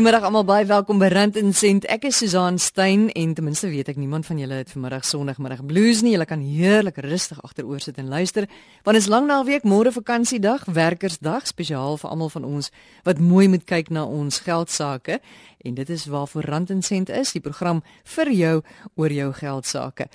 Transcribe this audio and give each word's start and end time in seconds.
Goeiemiddag 0.00 0.24
almal, 0.24 0.46
baie 0.48 0.64
welkom 0.64 0.96
by 0.96 1.10
Rand 1.12 1.34
en 1.36 1.50
Sent. 1.52 1.84
Ek 1.92 2.06
is 2.08 2.16
Susan 2.22 2.56
Stein 2.56 3.10
en 3.12 3.34
ten 3.36 3.44
minste 3.44 3.68
weet 3.68 3.90
ek 3.92 3.98
niemand 4.00 4.24
van 4.24 4.38
julle 4.40 4.62
het 4.62 4.70
vanmiddag 4.72 5.04
Sondagmiddag 5.04 5.60
blues 5.68 6.00
nie. 6.00 6.14
Julle 6.14 6.24
kan 6.24 6.40
heerlik 6.40 7.02
rustig 7.04 7.36
agteroor 7.44 7.84
sit 7.84 8.00
en 8.00 8.08
luister. 8.08 8.46
Want 8.80 8.96
dit 8.96 9.04
is 9.04 9.10
lang 9.12 9.28
naweek, 9.28 9.66
môre 9.68 9.92
vakansiedag, 9.92 10.64
werkersdag, 10.72 11.44
spesiaal 11.44 12.00
vir 12.00 12.14
almal 12.14 12.32
van 12.32 12.48
ons 12.48 12.72
wat 13.04 13.20
mooi 13.20 13.44
moet 13.52 13.68
kyk 13.68 13.92
na 13.92 14.06
ons 14.08 14.40
geldsaake. 14.48 15.20
En 15.68 15.76
dit 15.76 15.92
is 15.92 16.06
waarvoor 16.08 16.48
Rand 16.48 16.72
en 16.72 16.80
Sent 16.80 17.12
is, 17.12 17.34
die 17.36 17.44
program 17.44 17.84
vir 18.16 18.32
jou 18.32 18.54
oor 18.96 19.12
jou 19.12 19.28
geldsaake. 19.36 20.08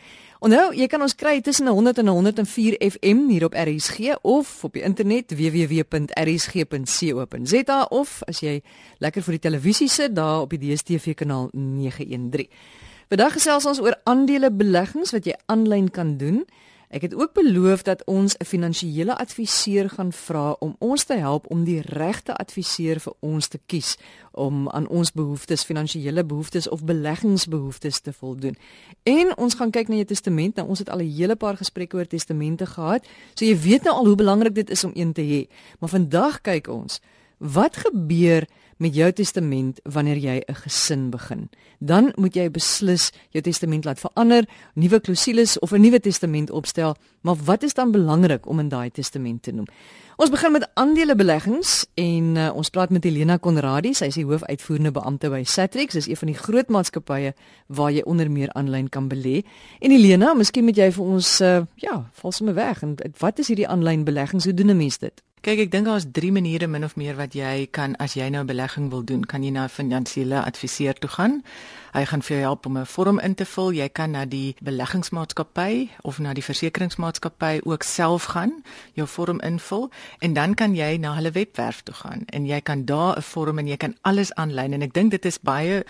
Onthou, 0.44 0.74
jy 0.76 0.84
kan 0.92 1.00
ons 1.00 1.16
kry 1.16 1.38
tussen 1.40 1.68
100 1.72 2.02
en 2.02 2.08
104 2.12 2.76
FM 2.84 3.30
hier 3.32 3.46
op 3.48 3.54
RSG 3.56 4.20
of 4.28 4.64
op 4.68 4.74
die 4.76 4.84
internet 4.84 5.32
www.rsg.co.za 5.32 6.58
of 7.96 8.20
as 8.28 8.40
jy 8.44 8.62
lekker 9.00 9.24
vir 9.24 9.34
die 9.38 9.46
televisie 9.48 9.88
sit 9.88 10.12
daar 10.18 10.42
op 10.44 10.52
die 10.52 10.60
DStv 10.60 11.16
kanaal 11.16 11.48
913. 11.54 12.52
Vandag 13.08 13.34
gesels 13.38 13.66
ons 13.70 13.80
oor 13.80 13.96
aandelebeleggings 14.04 15.16
wat 15.16 15.24
jy 15.30 15.36
aanlyn 15.52 15.88
kan 15.94 16.18
doen. 16.20 16.44
Ek 16.90 17.02
het 17.02 17.16
ook 17.16 17.34
beloof 17.34 17.82
dat 17.82 18.04
ons 18.06 18.38
'n 18.38 18.46
finansiële 18.46 19.18
adviseur 19.18 19.90
gaan 19.90 20.14
vra 20.14 20.56
om 20.60 20.76
ons 20.80 21.04
te 21.04 21.14
help 21.14 21.50
om 21.50 21.64
die 21.64 21.82
regte 21.82 22.36
adviseur 22.36 23.00
vir 23.00 23.14
ons 23.20 23.48
te 23.48 23.60
kies 23.66 23.98
om 24.32 24.70
aan 24.70 24.88
ons 24.88 25.12
behoeftes, 25.12 25.64
finansiële 25.64 26.26
behoeftes 26.26 26.70
of 26.70 26.84
beleggingsbehoeftes 26.84 28.00
te 28.00 28.14
voldoen. 28.14 28.56
En 29.04 29.38
ons 29.38 29.54
gaan 29.54 29.72
kyk 29.72 29.88
na 29.88 29.96
jou 29.96 30.06
testament. 30.06 30.56
Nou 30.56 30.68
ons 30.68 30.80
het 30.80 30.90
al 30.90 31.00
'n 31.00 31.16
hele 31.18 31.36
paar 31.36 31.58
gesprekke 31.58 31.98
oor 31.98 32.08
testamente 32.08 32.66
gehad. 32.66 33.06
So 33.34 33.46
jy 33.46 33.60
weet 33.60 33.84
nou 33.84 33.96
al 33.96 34.06
hoe 34.06 34.16
belangrik 34.16 34.56
dit 34.56 34.70
is 34.70 34.84
om 34.84 34.92
een 34.94 35.14
te 35.14 35.22
hê. 35.22 35.48
Maar 35.80 35.90
vandag 35.90 36.42
kyk 36.42 36.68
ons 36.68 37.02
wat 37.38 37.78
gebeur 37.78 38.48
met 38.78 38.96
jou 38.96 39.12
testament 39.12 39.80
wanneer 39.84 40.18
jy 40.18 40.44
'n 40.48 40.56
gesin 40.56 41.10
begin. 41.10 41.50
Dan 41.80 42.12
moet 42.16 42.36
jy 42.36 42.52
beslis 42.52 43.12
jou 43.30 43.42
testament 43.42 43.86
laat 43.86 44.00
verander, 44.00 44.46
nuwe 44.74 45.00
klousules 45.00 45.60
of 45.60 45.72
'n 45.72 45.82
nuwe 45.82 46.00
testament 46.00 46.50
opstel, 46.50 46.96
maar 47.22 47.36
wat 47.36 47.64
is 47.64 47.74
dan 47.74 47.92
belangrik 47.92 48.48
om 48.48 48.60
in 48.60 48.70
daai 48.70 48.92
testament 48.92 49.44
te 49.44 49.52
noem? 49.52 49.66
Ons 50.16 50.30
begin 50.30 50.52
met 50.52 50.70
aandelebeleggings 50.74 51.86
en 51.94 52.36
uh, 52.36 52.56
ons 52.56 52.70
praat 52.70 52.90
met 52.90 53.04
Helena 53.04 53.38
Konradi, 53.38 53.94
sy 53.94 54.06
is 54.06 54.16
die 54.16 54.26
hoofuitvoerende 54.26 54.92
beampte 54.92 55.30
by 55.30 55.44
Satrix, 55.44 55.94
dis 55.94 56.08
een 56.08 56.16
van 56.16 56.28
die 56.28 56.38
groot 56.38 56.70
maatskappye 56.70 57.34
waar 57.68 57.92
jy 57.92 58.02
onder 58.06 58.32
meer 58.32 58.54
aanlyn 58.54 58.90
kan 58.90 59.10
belê. 59.10 59.44
En 59.80 59.92
Helena, 59.92 60.34
miskien 60.34 60.64
moet 60.64 60.78
jy 60.78 60.92
vir 60.92 61.04
ons 61.04 61.42
uh, 61.42 61.66
ja, 61.76 62.10
val 62.12 62.32
sommer 62.32 62.56
weg 62.56 62.84
en 62.84 62.96
wat 63.20 63.40
is 63.40 63.48
hierdie 63.48 63.68
aanlyn 63.68 64.04
beleggings? 64.04 64.44
Hoe 64.44 64.54
doen 64.54 64.72
'n 64.72 64.78
mens 64.78 64.98
dit? 64.98 65.22
Kyk, 65.46 65.60
ek 65.62 65.70
dink 65.70 65.86
daar's 65.86 66.08
drie 66.10 66.32
maniere 66.34 66.66
min 66.66 66.82
of 66.82 66.96
meer 66.98 67.14
wat 67.20 67.36
jy 67.38 67.68
kan 67.70 67.94
as 68.02 68.16
jy 68.18 68.32
nou 68.34 68.42
'n 68.42 68.50
belegging 68.50 68.90
wil 68.90 69.04
doen, 69.06 69.22
kan 69.22 69.44
jy 69.44 69.52
na 69.52 69.66
'n 69.66 69.70
finansiële 69.70 70.42
adviseur 70.42 70.98
toe 70.98 71.10
gaan. 71.10 71.44
Hy 71.94 72.06
gaan 72.06 72.22
vir 72.22 72.38
jou 72.38 72.42
help 72.42 72.66
om 72.66 72.78
'n 72.78 72.86
vorm 72.86 73.20
in 73.20 73.36
te 73.36 73.46
vul. 73.46 73.72
Jy 73.72 73.90
kan 73.90 74.12
na 74.12 74.26
die 74.26 74.56
beleggingsmaatskappy 74.64 75.90
of 76.02 76.20
na 76.20 76.34
die 76.34 76.44
versekeringsmaatskappy 76.44 77.62
ook 77.64 77.84
self 77.84 78.24
gaan, 78.24 78.64
jou 78.94 79.08
vorm 79.08 79.40
invul 79.42 79.92
en 80.20 80.34
dan 80.34 80.56
kan 80.56 80.76
jy 80.76 80.98
na 80.98 81.14
hulle 81.16 81.32
webwerf 81.32 81.82
toe 81.84 81.96
gaan 81.96 82.24
en 82.26 82.46
jy 82.46 82.62
kan 82.62 82.86
daar 82.86 83.18
'n 83.18 83.22
vorm 83.22 83.60
en 83.60 83.68
jy 83.68 83.78
kan 83.78 83.96
alles 84.02 84.34
aanlyn 84.34 84.74
en 84.74 84.82
ek 84.82 84.94
dink 84.94 85.12
dit 85.12 85.26
is 85.26 85.40
baie 85.40 85.84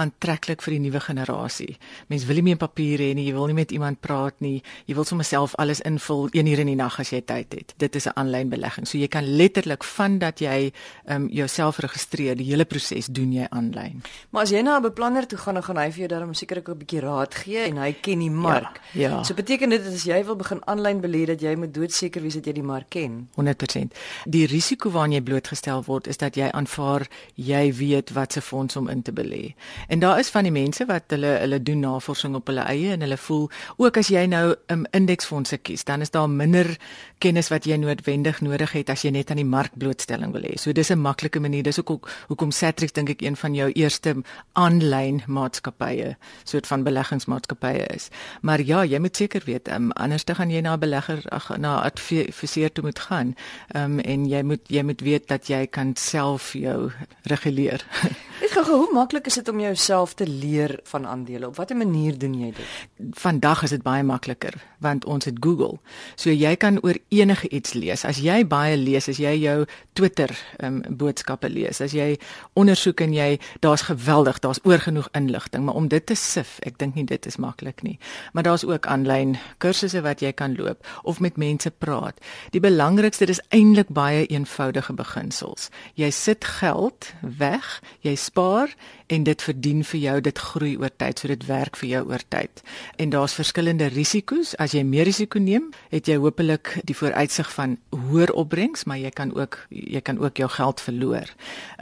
aantreklik 0.00 0.62
vir 0.64 0.76
die 0.76 0.82
nuwe 0.86 1.00
generasie. 1.04 1.76
Mense 2.08 2.26
wil 2.28 2.40
nie 2.40 2.46
meer 2.50 2.60
papier 2.60 3.02
hê 3.04 3.10
nie, 3.14 3.26
jy 3.28 3.34
wil 3.36 3.50
nie 3.50 3.58
met 3.60 3.72
iemand 3.76 4.00
praat 4.00 4.40
nie. 4.40 4.62
Jy 4.88 4.96
wil 4.98 5.04
sommer 5.08 5.28
self 5.28 5.54
alles 5.62 5.82
invul 5.86 6.28
1 6.32 6.46
uur 6.46 6.64
in 6.64 6.72
die 6.72 6.78
nag 6.78 6.98
as 7.00 7.12
jy 7.14 7.20
tyd 7.26 7.54
het. 7.54 7.74
Dit 7.78 7.96
is 7.96 8.06
'n 8.06 8.16
aanlyn 8.16 8.48
belegging. 8.48 8.86
So 8.86 8.98
jy 8.98 9.08
kan 9.08 9.24
letterlik 9.24 9.84
van 9.84 10.18
dat 10.18 10.40
jy 10.40 10.72
ehm 11.06 11.22
um, 11.22 11.28
jouself 11.28 11.78
registreer, 11.78 12.36
die 12.36 12.50
hele 12.50 12.64
proses 12.64 13.06
doen 13.06 13.32
jy 13.32 13.46
aanlyn. 13.50 14.02
Maar 14.30 14.42
as 14.42 14.50
jy 14.50 14.62
na 14.62 14.78
'n 14.78 14.82
beplanner 14.82 15.26
toe 15.26 15.38
gaan 15.38 15.54
dan 15.54 15.62
gaan 15.62 15.76
hy 15.76 15.90
vir 15.90 15.98
jou 15.98 16.08
daarom 16.08 16.34
seker 16.34 16.58
ook 16.58 16.68
'n 16.68 16.78
bietjie 16.78 17.00
raad 17.00 17.34
gee 17.34 17.58
en 17.58 17.76
hy 17.76 17.92
ken 17.92 18.18
die 18.18 18.30
mark. 18.30 18.80
Ja, 18.92 19.10
ja. 19.10 19.22
So 19.22 19.34
beteken 19.34 19.70
dit 19.70 19.86
as 19.86 20.04
jy 20.04 20.24
wil 20.24 20.36
begin 20.36 20.60
aanlyn 20.66 21.00
belê 21.00 21.26
dat 21.26 21.40
jy 21.40 21.54
moet 21.56 21.74
doodseker 21.74 22.22
wees 22.22 22.34
dat 22.34 22.46
jy 22.46 22.52
die 22.52 22.62
mark 22.62 22.88
ken. 22.88 23.28
100%. 23.34 23.94
Die 24.24 24.46
risiko 24.46 24.90
waaraan 24.90 25.12
jy 25.12 25.22
blootgestel 25.22 25.84
word 25.84 26.06
is 26.06 26.16
dat 26.16 26.36
jy 26.36 26.50
aanvaar 26.50 27.06
jy 27.34 27.72
weet 27.74 28.10
wat 28.10 28.32
se 28.32 28.40
fonds 28.40 28.76
om 28.76 28.88
in 28.88 29.02
te 29.02 29.12
belê. 29.12 29.54
En 29.90 29.98
daar 29.98 30.18
is 30.18 30.28
van 30.30 30.46
die 30.46 30.52
mense 30.54 30.84
wat 30.86 31.10
hulle 31.10 31.26
hulle 31.42 31.58
doen 31.62 31.80
navorsing 31.82 32.34
op 32.38 32.46
hulle 32.46 32.62
eie 32.70 32.92
en 32.94 33.00
hulle 33.02 33.16
voel 33.18 33.48
ook 33.82 33.96
as 33.98 34.06
jy 34.14 34.22
nou 34.30 34.52
'n 34.52 34.74
um, 34.74 34.84
indeksfondse 34.94 35.56
kies, 35.56 35.84
dan 35.84 36.00
is 36.00 36.10
daar 36.10 36.30
minder 36.30 36.76
kennis 37.18 37.48
wat 37.48 37.64
jy 37.64 37.76
noodwendig 37.76 38.40
nodig 38.40 38.72
het 38.72 38.90
as 38.90 39.02
jy 39.02 39.10
net 39.10 39.30
aan 39.30 39.42
die 39.42 39.44
mark 39.44 39.72
blootstelling 39.74 40.32
wil 40.32 40.46
hê. 40.46 40.54
So 40.54 40.72
dis 40.72 40.90
'n 40.90 41.00
maklike 41.00 41.40
manier. 41.40 41.62
Dis 41.62 41.80
ook 41.80 42.08
hoekom 42.28 42.50
Satrix 42.50 42.92
dink 42.92 43.10
ek 43.10 43.20
een 43.20 43.36
van 43.36 43.54
jou 43.54 43.72
eerste 43.72 44.14
aanlyn 44.52 45.22
maatskappye, 45.26 46.16
soort 46.44 46.66
van 46.66 46.82
beleggingsmaatskappye 46.82 47.86
is. 47.86 48.08
Maar 48.40 48.60
ja, 48.60 48.84
jy 48.84 48.98
moet 48.98 49.16
seker 49.16 49.42
weet, 49.44 49.68
um, 49.68 49.92
anders 49.92 50.24
dan 50.24 50.36
gaan 50.36 50.50
jy 50.50 50.60
na 50.60 50.74
'n 50.74 50.78
belegger 50.80 51.22
ag 51.28 51.58
na 51.58 51.82
adviseur 51.82 52.72
toe 52.72 52.84
moet 52.84 52.98
gaan. 52.98 53.34
Ehm 53.74 53.84
um, 53.84 53.98
en 53.98 54.28
jy 54.28 54.42
moet 54.42 54.60
jy 54.68 54.82
moet 54.82 55.00
weet 55.00 55.28
dat 55.28 55.46
jy 55.46 55.66
kan 55.66 55.96
self 55.96 56.52
jou 56.52 56.90
reguleer. 57.22 57.84
Ek 58.40 58.54
gou 58.56 58.62
hoe 58.72 58.92
maklik 58.96 59.26
is 59.28 59.36
dit 59.36 59.48
om 59.52 59.58
jouself 59.60 60.14
te 60.16 60.24
leer 60.24 60.78
van 60.88 61.04
aandele? 61.06 61.50
Op 61.50 61.58
watter 61.60 61.76
manier 61.76 62.16
doen 62.18 62.32
jy 62.40 62.54
dit? 62.56 62.76
Vandag 63.20 63.66
is 63.66 63.74
dit 63.74 63.82
baie 63.84 64.00
makliker 64.06 64.56
want 64.80 65.04
ons 65.04 65.26
het 65.28 65.36
Google. 65.44 65.76
So 66.16 66.32
jy 66.32 66.54
kan 66.56 66.78
oor 66.80 66.96
enige 67.12 67.50
iets 67.52 67.74
lees. 67.76 68.00
As 68.08 68.16
jy 68.24 68.38
baie 68.48 68.78
lees, 68.80 69.10
as 69.12 69.18
jy 69.20 69.34
jou 69.42 69.66
Twitter 69.92 70.32
um, 70.64 70.78
boodskappe 70.88 71.50
lees, 71.52 71.82
as 71.84 71.92
jy 71.92 72.14
ondersoek 72.56 73.02
en 73.04 73.12
jy 73.12 73.26
daar's 73.60 73.84
geweldig, 73.90 74.40
daar's 74.40 74.62
oor 74.64 74.80
genoeg 74.80 75.10
inligting, 75.12 75.66
maar 75.66 75.76
om 75.76 75.90
dit 75.92 76.06
te 76.08 76.16
sif, 76.16 76.56
ek 76.64 76.78
dink 76.80 76.96
nie 76.96 77.04
dit 77.04 77.28
is 77.28 77.36
maklik 77.36 77.84
nie. 77.84 77.98
Maar 78.32 78.48
daar's 78.48 78.64
ook 78.64 78.88
aanlyn 78.88 79.36
kursusse 79.60 80.00
wat 80.00 80.24
jy 80.24 80.32
kan 80.32 80.56
loop 80.56 80.80
of 81.04 81.20
met 81.20 81.36
mense 81.36 81.68
praat. 81.70 82.16
Die 82.56 82.64
belangrikste 82.64 83.28
is 83.28 83.42
eintlik 83.52 83.92
baie 83.92 84.24
eenvoudige 84.32 84.96
beginsels. 84.96 85.68
Jy 86.00 86.08
sit 86.08 86.48
geld 86.56 87.12
weg, 87.20 87.68
jy 88.00 88.16
spaar 88.30 88.74
en 89.10 89.24
dit 89.26 89.42
verdien 89.42 89.82
vir 89.84 90.00
jou, 90.00 90.16
dit 90.22 90.38
groei 90.38 90.76
oor 90.78 90.92
tyd, 91.02 91.18
so 91.18 91.30
dit 91.30 91.46
werk 91.48 91.78
vir 91.80 91.88
jou 91.88 92.02
oor 92.12 92.22
tyd. 92.30 92.62
En 93.02 93.10
daar's 93.10 93.34
verskillende 93.34 93.88
risiko's. 93.90 94.52
As 94.62 94.74
jy 94.76 94.84
meer 94.86 95.08
risiko 95.08 95.42
neem, 95.42 95.70
het 95.90 96.06
jy 96.06 96.18
hopelik 96.22 96.76
die 96.86 96.94
vooruitsig 96.94 97.50
van 97.56 97.76
hoër 97.90 98.32
opbrengs, 98.38 98.86
maar 98.86 99.00
jy 99.00 99.10
kan 99.10 99.34
ook 99.34 99.58
jy 99.70 100.00
kan 100.06 100.18
ook 100.22 100.38
jou 100.38 100.48
geld 100.50 100.80
verloor. 100.80 101.32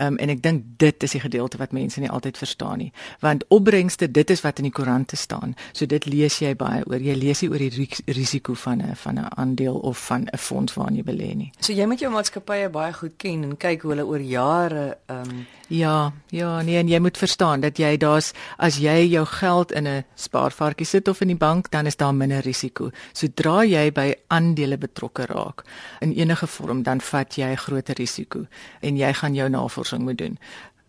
Um, 0.01 0.17
en 0.17 0.33
ek 0.33 0.43
dink 0.43 0.65
dit 0.81 1.05
is 1.05 1.17
die 1.17 1.21
gedeelte 1.21 1.61
wat 1.61 1.75
mense 1.77 2.01
nie 2.01 2.11
altyd 2.11 2.41
verstaan 2.41 2.79
nie, 2.79 2.91
want 3.21 3.45
opbrengste, 3.53 4.09
dit 4.11 4.31
is 4.31 4.43
wat 4.45 4.63
in 4.63 4.69
die 4.71 4.75
koerante 4.75 5.17
staan. 5.17 5.55
So 5.73 5.87
dit 5.87 6.07
lees 6.09 6.41
jy 6.41 6.55
baie 6.57 6.81
oor. 6.87 7.03
Jy 7.03 7.17
lees 7.19 7.43
nie 7.45 7.51
oor 7.53 7.61
die 7.61 7.89
risiko 8.17 8.55
van 8.55 8.83
'n 8.83 8.97
van 8.97 9.19
'n 9.19 9.29
aandeel 9.37 9.77
of 9.77 9.99
van 10.07 10.29
'n 10.33 10.39
fonds 10.39 10.75
waarin 10.75 10.97
jy 10.97 11.05
belê 11.05 11.35
nie. 11.35 11.53
So 11.61 11.73
jy 11.73 11.87
moet 11.87 12.01
jou 12.01 12.11
maatskappye 12.13 12.69
baie 12.69 12.93
goed 12.93 13.17
ken 13.17 13.43
en 13.45 13.57
kyk 13.57 13.83
hoe 13.83 13.91
hulle 13.91 14.07
oor 14.07 14.21
jare 14.21 14.99
um... 15.07 15.47
Ja, 15.69 16.13
ja, 16.29 16.63
nee, 16.63 16.79
en 16.79 16.89
jy 16.89 16.99
moet 16.99 17.18
verstaan 17.19 17.61
dat 17.61 17.79
jy 17.79 17.97
daar's 18.01 18.33
as 18.59 18.79
jy 18.83 19.09
jou 19.11 19.25
geld 19.27 19.73
in 19.73 19.87
'n 19.87 20.05
spaarvarkie 20.15 20.87
sit 20.87 21.09
of 21.09 21.21
in 21.21 21.29
die 21.29 21.37
bank, 21.37 21.71
dan 21.71 21.87
is 21.87 21.97
daar 21.97 22.15
minder 22.15 22.43
risiko. 22.43 22.91
Sodra 23.13 23.65
jy 23.65 23.93
by 23.93 24.15
aandele 24.29 24.79
betrokke 24.79 25.27
raak 25.27 25.65
in 26.01 26.13
enige 26.13 26.47
vorm, 26.47 26.83
dan 26.83 27.01
vat 27.01 27.35
jy 27.35 27.55
groter 27.57 27.95
risiko 27.95 28.47
en 28.81 28.97
jy 28.97 29.13
gaan 29.13 29.35
jou 29.35 29.49
navorsing 29.49 30.03
moet 30.03 30.19
doen. 30.19 30.39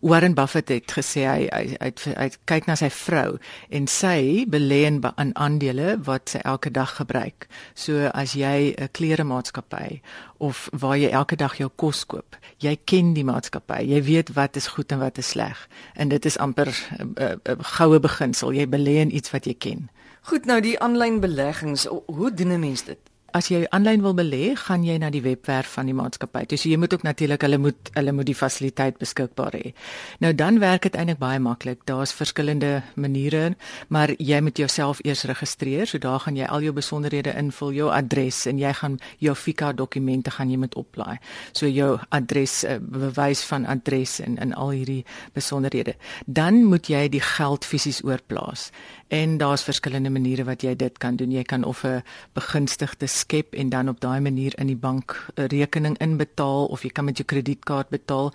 Warren 0.00 0.34
Buffett 0.34 0.68
het 0.68 0.92
gesê 0.96 1.26
hy 1.28 1.48
hy 1.52 1.76
uit 1.76 2.02
uit 2.16 2.36
kyk 2.48 2.68
na 2.70 2.76
sy 2.80 2.88
vrou 2.88 3.36
en 3.68 3.88
sy 3.90 4.46
belê 4.48 4.78
in 4.88 5.02
aan 5.04 5.34
aandele 5.36 5.98
wat 6.06 6.32
sy 6.32 6.40
elke 6.48 6.72
dag 6.72 6.94
gebruik. 6.96 7.48
So 7.74 8.08
as 8.14 8.32
jy 8.32 8.72
'n 8.72 8.88
kleremaatskappy 8.96 10.00
of 10.38 10.68
waar 10.72 10.96
jy 10.96 11.10
elke 11.10 11.36
dag 11.36 11.58
jou 11.58 11.68
kos 11.76 12.06
koop, 12.06 12.36
jy 12.58 12.78
ken 12.84 13.12
die 13.12 13.24
maatskappy. 13.24 13.84
Jy 13.84 14.02
weet 14.02 14.32
wat 14.34 14.56
is 14.56 14.66
goed 14.66 14.92
en 14.92 14.98
wat 14.98 15.18
is 15.18 15.28
sleg. 15.28 15.68
En 15.94 16.08
dit 16.08 16.24
is 16.24 16.38
amper 16.38 16.68
'n 16.68 17.14
uh, 17.20 17.24
uh, 17.24 17.36
uh, 17.44 17.56
goue 17.60 18.00
beginsel. 18.00 18.52
Jy 18.52 18.66
belê 18.66 19.04
in 19.04 19.14
iets 19.16 19.30
wat 19.30 19.44
jy 19.44 19.54
ken. 19.54 19.90
Goed, 20.22 20.44
nou 20.44 20.60
die 20.60 20.80
aanlyn 20.80 21.20
beleggings, 21.20 21.84
hoe 22.06 22.34
doen 22.34 22.52
'n 22.52 22.60
mens 22.60 22.84
dit? 22.84 23.09
As 23.36 23.50
jy 23.50 23.64
aanlyn 23.74 24.02
wil 24.02 24.14
belê, 24.16 24.54
gaan 24.58 24.84
jy 24.84 24.96
na 25.00 25.10
die 25.12 25.22
webwerf 25.24 25.74
van 25.76 25.88
die 25.90 25.94
maatskappy. 25.96 26.44
Dus 26.50 26.64
jy 26.68 26.76
moet 26.80 26.94
ook 26.94 27.04
natuurlik 27.06 27.42
hulle 27.46 27.58
moet 27.58 27.90
hulle 27.94 28.12
moet 28.12 28.28
die 28.28 28.36
fasiliteit 28.36 28.98
beskikbaar 29.00 29.56
hê. 29.58 29.72
Nou 30.20 30.32
dan 30.34 30.60
werk 30.62 30.86
dit 30.88 30.96
eintlik 30.98 31.20
baie 31.20 31.40
maklik. 31.42 31.84
Daar's 31.88 32.12
verskillende 32.16 32.82
maniere, 32.94 33.56
maar 33.88 34.14
jy 34.18 34.40
moet 34.40 34.58
jouself 34.58 35.00
eers 35.04 35.24
registreer. 35.30 35.86
So 35.86 35.98
daar 35.98 36.20
gaan 36.20 36.36
jy 36.36 36.46
al 36.46 36.66
jou 36.66 36.74
besonderhede 36.76 37.34
invul, 37.38 37.72
jou 37.76 37.90
adres 37.94 38.44
en 38.50 38.58
jy 38.58 38.72
gaan 38.82 38.98
jou 39.18 39.34
FICA 39.34 39.72
dokumente 39.72 40.30
gaan 40.30 40.50
jy 40.50 40.60
met 40.60 40.74
oplaai. 40.74 41.18
So 41.52 41.68
jou 41.68 41.98
adres 42.08 42.64
uh, 42.64 42.78
bewys 42.80 43.44
van 43.48 43.66
adres 43.66 44.20
en 44.20 44.38
en 44.38 44.54
al 44.54 44.70
hierdie 44.70 45.04
besonderhede. 45.34 45.96
Dan 46.26 46.64
moet 46.64 46.88
jy 46.88 47.08
die 47.08 47.24
geld 47.24 47.64
fisies 47.64 48.02
oorplaas. 48.04 48.70
En 49.10 49.36
daar's 49.36 49.62
verskillende 49.66 50.10
maniere 50.10 50.44
wat 50.46 50.62
jy 50.62 50.76
dit 50.78 50.98
kan 51.02 51.16
doen. 51.18 51.32
Jy 51.34 51.42
kan 51.42 51.64
of 51.64 51.82
'n 51.84 52.02
begunstigde 52.32 53.06
skep 53.06 53.54
en 53.54 53.68
dan 53.68 53.88
op 53.88 54.00
daai 54.00 54.20
manier 54.20 54.52
in 54.58 54.66
die 54.66 54.76
bank 54.76 55.26
'n 55.34 55.46
rekening 55.46 55.98
inbetaal 55.98 56.66
of 56.66 56.82
jy 56.82 56.90
kan 56.90 57.04
met 57.04 57.16
jou 57.16 57.26
kredietkaart 57.26 57.88
betaal. 57.88 58.32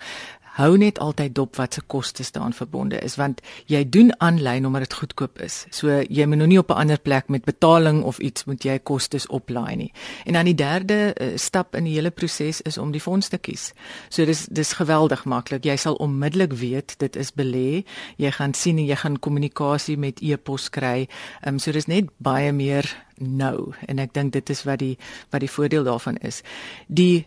Hou 0.56 0.76
net 0.80 0.98
altyd 1.02 1.34
dop 1.36 1.56
wat 1.60 1.76
se 1.76 1.82
kostes 1.86 2.32
daaraan 2.32 2.56
verbonde 2.56 2.98
is 3.04 3.16
want 3.20 3.42
jy 3.70 3.82
doen 3.88 4.12
aanlyn 4.24 4.66
omdat 4.66 4.86
dit 4.86 4.98
goedkoop 5.00 5.40
is. 5.44 5.64
So 5.70 6.00
jy 6.08 6.26
moet 6.26 6.40
nou 6.40 6.48
nie 6.48 6.58
op 6.58 6.70
'n 6.70 6.80
ander 6.84 7.00
plek 7.00 7.28
met 7.28 7.44
betaling 7.44 8.02
of 8.02 8.18
iets 8.18 8.44
moet 8.44 8.64
jy 8.64 8.78
kostes 8.78 9.26
oplaai 9.26 9.76
nie. 9.76 9.92
En 10.24 10.32
dan 10.32 10.44
die 10.44 10.54
derde 10.54 11.14
uh, 11.20 11.36
stap 11.36 11.74
in 11.74 11.84
die 11.84 11.94
hele 11.94 12.10
proses 12.10 12.60
is 12.62 12.78
om 12.78 12.90
die 12.92 13.00
fonds 13.00 13.28
te 13.28 13.38
kies. 13.38 13.72
So 14.08 14.24
dis 14.24 14.46
dis 14.50 14.72
geweldig 14.72 15.24
maklik. 15.24 15.64
Jy 15.64 15.76
sal 15.76 15.94
onmiddellik 15.94 16.52
weet 16.52 16.94
dit 16.98 17.16
is 17.16 17.32
belê. 17.32 17.84
Jy 18.16 18.30
gaan 18.30 18.54
sien 18.54 18.78
en 18.78 18.86
jy 18.86 18.96
gaan 18.96 19.18
kommunikasie 19.18 19.98
met 19.98 20.20
e-pos 20.20 20.70
kry. 20.70 21.08
Ehm 21.42 21.54
um, 21.54 21.58
so 21.58 21.72
dis 21.72 21.86
net 21.86 22.04
baie 22.18 22.52
meer 22.52 23.04
nou 23.18 23.72
en 23.86 23.98
ek 23.98 24.12
dink 24.14 24.32
dit 24.32 24.50
is 24.50 24.62
wat 24.64 24.78
die 24.78 24.96
wat 25.30 25.40
die 25.40 25.50
voordeel 25.50 25.84
daarvan 25.84 26.16
is. 26.16 26.42
Die 26.86 27.26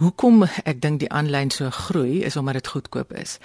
hoekom 0.00 0.44
ek 0.64 0.80
dink 0.82 1.00
die 1.00 1.10
aanlyn 1.10 1.50
so 1.50 1.70
groei 1.70 2.22
is 2.24 2.36
omdat 2.36 2.60
dit 2.60 2.66
goedkoop 2.66 3.12
is. 3.12 3.38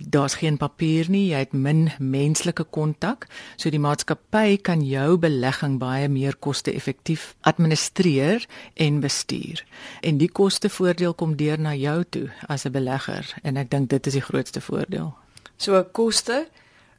Daar's 0.00 0.34
geen 0.40 0.56
papier 0.56 1.10
nie, 1.12 1.26
jy 1.28 1.42
het 1.42 1.52
min 1.52 1.90
menslike 2.00 2.64
kontak, 2.72 3.26
so 3.60 3.68
die 3.68 3.80
maatskappy 3.82 4.56
kan 4.64 4.80
jou 4.80 5.18
belegging 5.20 5.76
baie 5.78 6.08
meer 6.08 6.38
koste-effektief 6.40 7.34
administreer 7.44 8.46
en 8.80 9.02
bestuur. 9.04 9.60
En 10.00 10.16
die 10.16 10.30
kostevoordeel 10.32 11.14
kom 11.14 11.36
deur 11.36 11.60
na 11.60 11.74
jou 11.76 12.04
toe 12.08 12.30
as 12.48 12.64
'n 12.64 12.72
belegger 12.72 13.34
en 13.42 13.56
ek 13.56 13.70
dink 13.70 13.90
dit 13.90 14.06
is 14.06 14.12
die 14.12 14.24
grootste 14.24 14.60
voordeel. 14.60 15.14
So 15.56 15.84
koste 15.84 16.48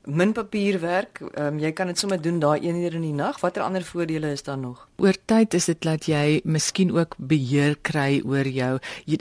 min 0.06 0.33
papierwerk. 0.33 1.21
Ehm 1.33 1.53
um, 1.53 1.59
jy 1.59 1.71
kan 1.71 1.88
dit 1.88 2.00
sommer 2.00 2.21
doen 2.21 2.39
daai 2.39 2.59
een 2.62 2.75
uur 2.75 2.94
in 2.94 3.01
die 3.01 3.13
nag. 3.13 3.39
Watter 3.39 3.63
ander 3.63 3.83
voordele 3.83 4.31
is 4.31 4.44
daar 4.44 4.57
nog? 4.57 4.88
Oor 4.98 5.15
tyd 5.25 5.53
is 5.53 5.65
dit 5.65 5.81
dat 5.81 6.06
jy 6.06 6.42
miskien 6.44 6.92
ook 6.98 7.15
beheer 7.18 7.77
kry 7.81 8.21
oor 8.25 8.48
jou 8.48 8.80
jy, 9.06 9.18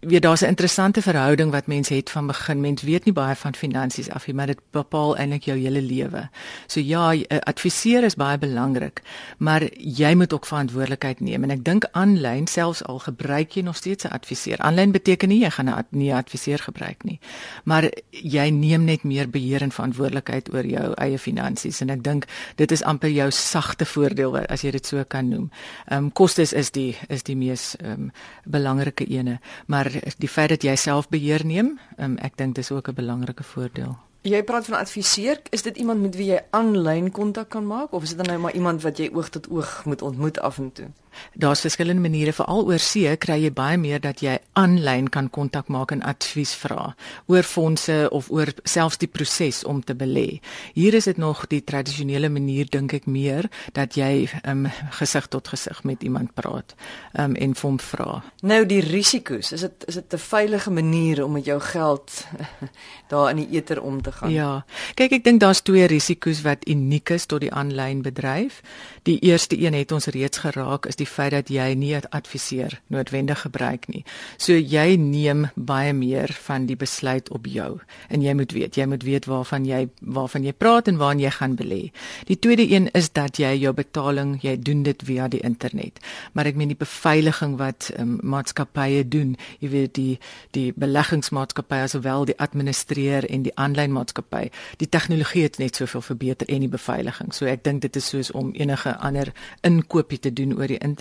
weet 0.00 0.22
daar's 0.22 0.40
'n 0.40 0.46
interessante 0.46 1.02
verhouding 1.02 1.50
wat 1.50 1.66
mense 1.66 1.94
het 1.94 2.10
van 2.10 2.26
begin. 2.26 2.60
Mens 2.60 2.82
weet 2.82 3.04
nie 3.04 3.12
baie 3.12 3.34
van 3.34 3.54
finansies 3.54 4.10
af 4.10 4.26
nie, 4.26 4.34
maar 4.34 4.46
dit 4.46 4.60
bepaal 4.70 5.16
eintlik 5.16 5.42
jou 5.42 5.58
hele 5.58 5.82
lewe. 5.82 6.28
So 6.66 6.80
ja, 6.80 7.14
eh, 7.14 7.38
adviseer 7.38 8.04
is 8.04 8.14
baie 8.14 8.38
belangrik, 8.38 9.02
maar 9.38 9.62
jy 9.76 10.14
moet 10.14 10.32
ook 10.32 10.46
verantwoordelikheid 10.46 11.20
neem 11.20 11.42
en 11.42 11.50
ek 11.50 11.64
dink 11.64 11.84
aanlyn 11.90 12.46
selfs 12.46 12.84
al 12.84 12.98
gebruik 12.98 13.50
jy 13.52 13.62
nog 13.62 13.76
steeds 13.76 14.04
'n 14.04 14.08
adviseur. 14.08 14.58
Aanlyn 14.58 14.90
beteken 14.92 15.28
nie 15.28 15.40
jy 15.40 15.50
gaan 15.50 15.68
'n 15.68 15.84
nie 15.90 16.14
adviseur 16.14 16.58
gebruik 16.58 17.04
nie, 17.04 17.20
maar 17.64 17.90
jy 18.10 18.48
neem 18.48 18.84
net 18.84 19.02
meer 19.02 19.30
beheer 19.30 19.62
en 19.62 19.72
verantwoordelikheid 19.72 20.54
oor 20.54 20.66
jou 20.66 20.92
eie 20.94 21.18
finansies 21.18 21.80
en 21.80 21.90
ek 21.90 22.02
dink 22.02 22.26
dit 22.54 22.72
is 22.72 22.82
amper 22.82 23.10
jou 23.10 23.30
sagte 23.30 23.84
voordeel 23.84 24.36
as 24.36 24.62
jy 24.62 24.70
dit 24.70 24.86
so 24.86 25.04
kan 25.04 25.28
noem. 25.28 25.50
Ehm 25.86 26.04
um, 26.04 26.12
kostes 26.12 26.52
is 26.52 26.70
die 26.70 26.96
is 27.08 27.22
die 27.22 27.36
mees 27.36 27.76
ehm 27.76 27.90
um, 27.90 28.12
belangrike 28.44 29.06
ene 29.06 29.40
maar 29.66 29.92
die 30.18 30.28
feit 30.28 30.48
dat 30.48 30.62
jy 30.62 30.76
self 30.76 31.08
beheer 31.08 31.46
neem, 31.46 31.78
um, 31.98 32.16
ek 32.18 32.36
dink 32.36 32.54
dis 32.54 32.70
ook 32.70 32.88
'n 32.88 32.94
belangrike 32.94 33.42
voordeel. 33.42 33.96
Jy 34.22 34.42
praat 34.42 34.64
van 34.64 34.78
adviseer, 34.78 35.40
is 35.50 35.62
dit 35.62 35.76
iemand 35.76 36.00
met 36.00 36.16
wie 36.16 36.30
jy 36.32 36.40
aanlyn 36.50 37.10
kontak 37.10 37.48
kan 37.48 37.66
maak 37.66 37.92
of 37.92 38.02
is 38.02 38.08
dit 38.08 38.18
dan 38.18 38.26
nou 38.26 38.38
maar 38.38 38.54
iemand 38.54 38.82
wat 38.82 38.98
jy 38.98 39.10
oog 39.12 39.28
tot 39.28 39.48
oog 39.50 39.84
moet 39.84 40.02
ontmoet 40.02 40.40
af 40.40 40.58
en 40.58 40.72
toe? 40.72 40.88
Daar's 41.34 41.60
verskillende 41.60 42.02
maniere 42.02 42.32
veral 42.32 42.64
oor 42.66 42.78
see 42.78 43.16
kry 43.16 43.40
jy 43.42 43.52
baie 43.52 43.78
meer 43.78 44.00
dat 44.00 44.20
jy 44.20 44.38
aanlyn 44.52 45.08
kan 45.10 45.30
kontak 45.30 45.68
maak 45.68 45.90
en 45.90 46.02
advies 46.02 46.54
vra 46.54 46.94
oor 47.26 47.42
fondse 47.42 48.08
of 48.10 48.30
oor 48.30 48.52
selfs 48.64 48.98
die 48.98 49.08
proses 49.08 49.64
om 49.64 49.82
te 49.84 49.94
belê. 49.94 50.40
Hier 50.74 50.94
is 50.94 51.04
dit 51.04 51.16
nog 51.16 51.46
die 51.50 51.62
tradisionele 51.64 52.28
manier 52.28 52.68
dink 52.70 52.94
ek 52.96 53.06
meer 53.06 53.48
dat 53.72 53.96
jy 53.98 54.28
um, 54.48 54.66
gesig 54.98 55.28
tot 55.32 55.48
gesig 55.48 55.82
met 55.84 56.02
iemand 56.02 56.34
praat 56.34 56.74
um, 57.18 57.34
en 57.34 57.54
hom 57.62 57.78
vra. 57.80 58.20
Nou 58.42 58.62
die 58.68 58.80
risiko's, 58.84 59.52
is 59.52 59.64
dit 59.66 59.86
is 59.88 59.94
dit 59.94 60.14
'n 60.14 60.18
veilige 60.18 60.70
manier 60.70 61.24
om 61.24 61.32
met 61.32 61.44
jou 61.44 61.60
geld 61.60 62.26
daar 63.12 63.30
in 63.30 63.36
die 63.36 63.48
ether 63.58 63.82
om 63.82 64.02
te 64.02 64.12
gaan? 64.12 64.30
Ja. 64.30 64.64
Kyk, 64.94 65.12
ek 65.12 65.24
dink 65.24 65.40
daar's 65.40 65.62
twee 65.62 65.86
risiko's 65.86 66.42
wat 66.42 66.68
uniek 66.68 67.10
is 67.10 67.26
tot 67.26 67.40
die 67.40 67.52
aanlyn 67.52 68.02
bedryf. 68.02 68.62
Die 69.02 69.18
eerste 69.18 69.58
een 69.58 69.74
het 69.74 69.92
ons 69.92 70.06
reeds 70.06 70.38
geraak 70.38 70.86
is 70.86 70.96
die 70.96 71.03
feit 71.08 71.30
dat 71.30 71.48
jy 71.48 71.74
nie 71.74 71.94
'n 71.94 72.08
adviseur 72.10 72.80
noodwendig 72.86 73.40
gebruik 73.40 73.88
nie. 73.88 74.04
So 74.36 74.52
jy 74.52 74.96
neem 74.96 75.50
baie 75.54 75.92
meer 75.92 76.32
van 76.32 76.66
die 76.66 76.76
besluit 76.76 77.30
op 77.30 77.46
jou 77.46 77.80
en 78.08 78.22
jy 78.22 78.34
moet 78.34 78.52
weet, 78.52 78.76
jy 78.76 78.86
moet 78.86 79.02
weet 79.02 79.24
waarvan 79.26 79.64
jy 79.64 79.88
waarvan 80.00 80.44
jy 80.44 80.52
praat 80.52 80.88
en 80.88 80.96
waar 80.96 81.16
jy 81.16 81.30
gaan 81.30 81.56
belê. 81.56 81.90
Die 82.24 82.38
tweede 82.38 82.70
een 82.70 82.88
is 82.92 83.12
dat 83.12 83.36
jy 83.36 83.54
jou 83.58 83.72
betaling, 83.72 84.38
jy 84.42 84.56
doen 84.58 84.82
dit 84.82 85.02
via 85.02 85.28
die 85.28 85.40
internet. 85.40 85.98
Maar 86.32 86.46
ek 86.46 86.56
meen 86.56 86.68
die 86.68 86.78
beveiliging 86.78 87.56
wat 87.56 87.90
um, 87.98 88.18
maatskappye 88.22 89.08
doen, 89.08 89.36
jy 89.58 89.68
weet 89.68 89.94
die 89.94 90.18
die 90.50 90.72
beleggingsmaatskappye 90.76 91.88
sowel 91.88 92.24
die 92.24 92.38
administreer 92.38 93.26
en 93.30 93.42
die 93.42 93.54
aanlyn 93.60 93.92
maatskappy, 93.92 94.50
die 94.80 94.88
tegnologie 94.88 95.42
het 95.42 95.58
net 95.58 95.76
soveel 95.76 96.02
verbeter 96.02 96.48
en 96.48 96.60
die 96.60 96.72
beveiliging. 96.72 97.32
So 97.34 97.46
ek 97.50 97.64
dink 97.64 97.82
dit 97.82 97.96
is 97.96 98.08
soos 98.08 98.30
om 98.30 98.52
enige 98.54 98.96
ander 98.96 99.32
inkopie 99.62 100.18
te 100.18 100.32
doen 100.32 100.54
oor 100.56 100.70
die 100.70 100.78
internet. 100.78 100.93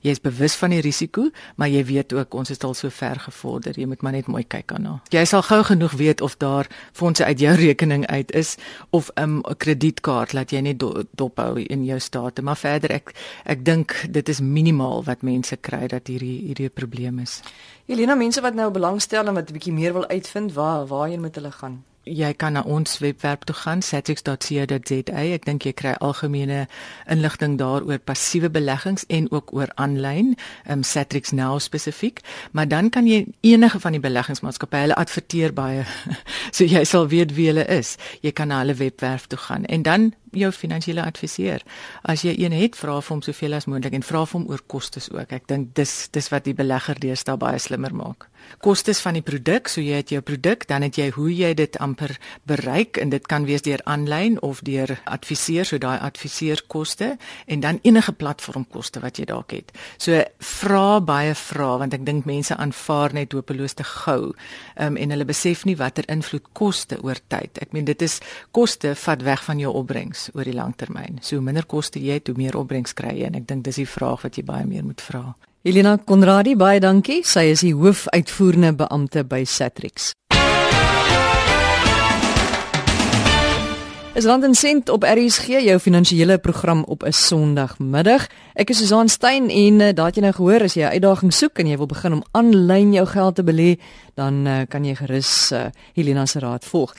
Jy 0.00 0.10
is 0.10 0.20
bewus 0.20 0.54
van 0.54 0.70
die 0.70 0.80
risiko, 0.80 1.30
maar 1.56 1.68
jy 1.68 1.84
weet 1.84 2.12
ook 2.12 2.34
ons 2.34 2.50
is 2.50 2.62
al 2.64 2.74
so 2.74 2.90
ver 2.90 3.20
gevorder. 3.20 3.78
Jy 3.78 3.86
moet 3.86 4.02
maar 4.02 4.12
net 4.12 4.26
mooi 4.26 4.44
kyk 4.44 4.70
haar. 4.70 5.00
Jy 5.10 5.24
sal 5.24 5.42
gou 5.42 5.62
genoeg 5.64 5.92
weet 5.92 6.20
of 6.20 6.36
daar 6.36 6.66
fondse 6.92 7.24
uit 7.24 7.40
jou 7.40 7.54
rekening 7.66 8.06
uit 8.06 8.32
is 8.32 8.56
of 8.90 9.10
'n 9.14 9.22
um, 9.22 9.42
kredietkaart 9.56 10.32
laat 10.32 10.50
jy 10.50 10.60
net 10.60 10.78
do 10.78 11.04
dophou 11.10 11.58
in 11.58 11.84
jou 11.84 11.98
state. 11.98 12.42
Maar 12.42 12.56
verder 12.56 12.90
ek 12.90 13.14
ek 13.44 13.64
dink 13.64 14.06
dit 14.10 14.28
is 14.28 14.40
minimaal 14.40 15.04
wat 15.04 15.22
mense 15.22 15.56
kry 15.56 15.86
dat 15.86 16.06
hierdie 16.06 16.40
hierdie 16.46 16.68
probleem 16.68 17.18
is. 17.18 17.42
Elena, 17.86 18.14
mense 18.14 18.40
wat 18.40 18.54
nou 18.54 18.70
belangstel 18.70 19.26
en 19.26 19.34
wat 19.34 19.48
'n 19.48 19.52
bietjie 19.52 19.72
meer 19.72 19.92
wil 19.92 20.06
uitvind, 20.08 20.52
waar 20.52 20.86
waarheen 20.86 21.20
moet 21.20 21.34
hulle 21.34 21.52
gaan? 21.52 21.84
Jy 22.08 22.32
kan 22.36 22.56
na 22.56 22.62
ons 22.66 22.98
webwerf 22.98 23.44
toe 23.48 23.54
gaan 23.56 23.82
satrix.co.za. 23.84 25.22
Ek 25.38 25.44
dink 25.46 25.66
jy 25.66 25.72
kry 25.76 25.94
algemene 26.04 26.66
inligting 27.10 27.58
daaroor 27.60 28.00
passiewe 28.04 28.50
beleggings 28.50 29.04
en 29.08 29.28
ook 29.32 29.52
oor 29.56 29.72
aanlyn, 29.76 30.34
um, 30.70 30.82
Satrix 30.82 31.32
Now 31.32 31.58
spesifiek, 31.58 32.22
maar 32.52 32.68
dan 32.68 32.90
kan 32.90 33.06
jy 33.06 33.26
enige 33.40 33.80
van 33.80 33.96
die 33.96 34.02
beleggingsmaatskappye, 34.02 34.86
hulle 34.86 34.98
adverteer 34.98 35.52
baie. 35.52 35.84
so 36.56 36.64
jy 36.64 36.84
sal 36.88 37.08
weet 37.12 37.34
wie 37.36 37.50
hulle 37.52 37.66
is. 37.72 37.96
Jy 38.24 38.32
kan 38.32 38.52
na 38.52 38.62
hulle 38.64 38.78
webwerf 38.78 39.28
toe 39.28 39.38
gaan 39.48 39.68
en 39.68 39.82
dan 39.82 40.12
jou 40.32 40.50
finansiële 40.52 41.04
adviseur. 41.04 41.62
As 42.02 42.24
jy 42.26 42.34
een 42.38 42.52
het, 42.56 42.76
vra 42.76 42.98
vir 43.00 43.14
hom 43.14 43.22
soveel 43.22 43.54
as 43.58 43.68
moontlik 43.70 43.96
en 43.98 44.06
vra 44.06 44.24
vir 44.26 44.40
hom 44.40 44.48
oor 44.50 44.62
kostes 44.66 45.10
ook. 45.12 45.32
Ek 45.32 45.48
dink 45.48 45.74
dis 45.78 46.08
dis 46.12 46.30
wat 46.32 46.44
die 46.48 46.56
belegger 46.56 46.98
deesdae 47.00 47.38
baie 47.40 47.58
slimmer 47.62 47.94
maak. 47.94 48.28
Kostes 48.62 49.00
van 49.04 49.14
die 49.18 49.22
produk, 49.22 49.68
so 49.68 49.82
jy 49.82 49.98
het 50.00 50.10
jou 50.10 50.20
produk, 50.24 50.64
dan 50.70 50.82
het 50.86 50.96
jy 50.98 51.08
hoe 51.14 51.28
jy 51.30 51.50
dit 51.58 51.76
amper 51.82 52.14
bereik 52.48 52.98
en 52.98 53.10
dit 53.12 53.26
kan 53.30 53.44
wees 53.46 53.62
deur 53.66 53.82
aanlyn 53.84 54.38
of 54.46 54.62
deur 54.66 54.94
adviseur, 55.04 55.66
so 55.68 55.78
daai 55.78 55.98
adviseurkoste 55.98 57.16
en 57.46 57.60
dan 57.60 57.78
enige 57.86 58.14
platformkoste 58.18 59.02
wat 59.04 59.20
jy 59.20 59.28
dalk 59.30 59.54
het. 59.54 59.74
So 59.98 60.22
vra 60.38 61.00
baie 61.04 61.34
vra 61.38 61.76
want 61.82 61.94
ek 61.94 62.06
dink 62.06 62.26
mense 62.26 62.56
aanvaar 62.56 63.14
net 63.14 63.36
hopeloos 63.36 63.76
te 63.78 63.86
gou. 63.86 64.34
Ehm 64.76 64.94
um, 64.94 64.96
en 64.98 65.14
hulle 65.14 65.28
besef 65.28 65.64
nie 65.68 65.76
watter 65.78 66.08
invloed 66.10 66.48
koste 66.52 66.98
oor 67.04 67.20
tyd. 67.28 67.60
Ek 67.62 67.72
meen 67.72 67.86
dit 67.86 68.02
is 68.02 68.18
koste 68.50 68.94
vat 68.98 69.22
weg 69.22 69.44
van 69.44 69.60
jou 69.62 69.70
opbrengs 69.78 70.17
opbrengs 70.18 70.30
oor 70.34 70.44
die 70.44 70.54
lang 70.54 70.74
termyn. 70.76 71.18
So 71.22 71.40
minder 71.40 71.66
koste 71.66 72.00
jy 72.00 72.18
het, 72.18 72.28
hoe 72.28 72.36
meer 72.36 72.56
opbrengs 72.56 72.94
kry 72.94 73.14
jy 73.18 73.28
en 73.28 73.36
ek 73.38 73.46
dink 73.48 73.64
dis 73.64 73.76
die 73.76 73.86
vraag 73.86 74.24
wat 74.24 74.36
jy 74.36 74.44
baie 74.44 74.66
meer 74.66 74.84
moet 74.84 75.00
vra. 75.00 75.34
Elena 75.64 75.98
Konradi, 75.98 76.56
baie 76.56 76.80
dankie. 76.80 77.22
Sy 77.24 77.50
is 77.52 77.62
die 77.62 77.74
hoofuitvoerende 77.74 78.74
beampte 78.74 79.24
by 79.24 79.44
Satrix. 79.44 80.12
Es 84.18 84.26
land 84.26 84.42
en 84.42 84.54
sent 84.54 84.88
op 84.90 85.04
RSG 85.06 85.60
jou 85.62 85.76
finansiële 85.78 86.38
program 86.42 86.82
op 86.90 87.04
'n 87.04 87.12
Sondagmiddag. 87.12 88.26
Ek 88.54 88.70
is 88.70 88.78
Susan 88.78 89.08
Stein 89.08 89.48
en 89.48 89.80
uh, 89.80 89.92
daat 89.94 90.16
jy 90.16 90.22
nou 90.22 90.32
gehoor 90.32 90.62
as 90.62 90.74
jy 90.74 90.82
'n 90.82 90.98
uitdaging 90.98 91.32
soek 91.32 91.58
en 91.58 91.66
jy 91.66 91.76
wil 91.76 91.86
begin 91.86 92.12
om 92.12 92.24
aanlyn 92.32 92.92
jou 92.92 93.06
geld 93.06 93.34
te 93.34 93.42
belê, 93.42 93.78
dan 94.14 94.46
uh, 94.46 94.62
kan 94.68 94.84
jy 94.84 94.94
gerus 94.94 95.52
uh, 95.52 95.70
Helena 95.94 96.26
se 96.26 96.38
raad 96.38 96.64
volg. 96.64 96.94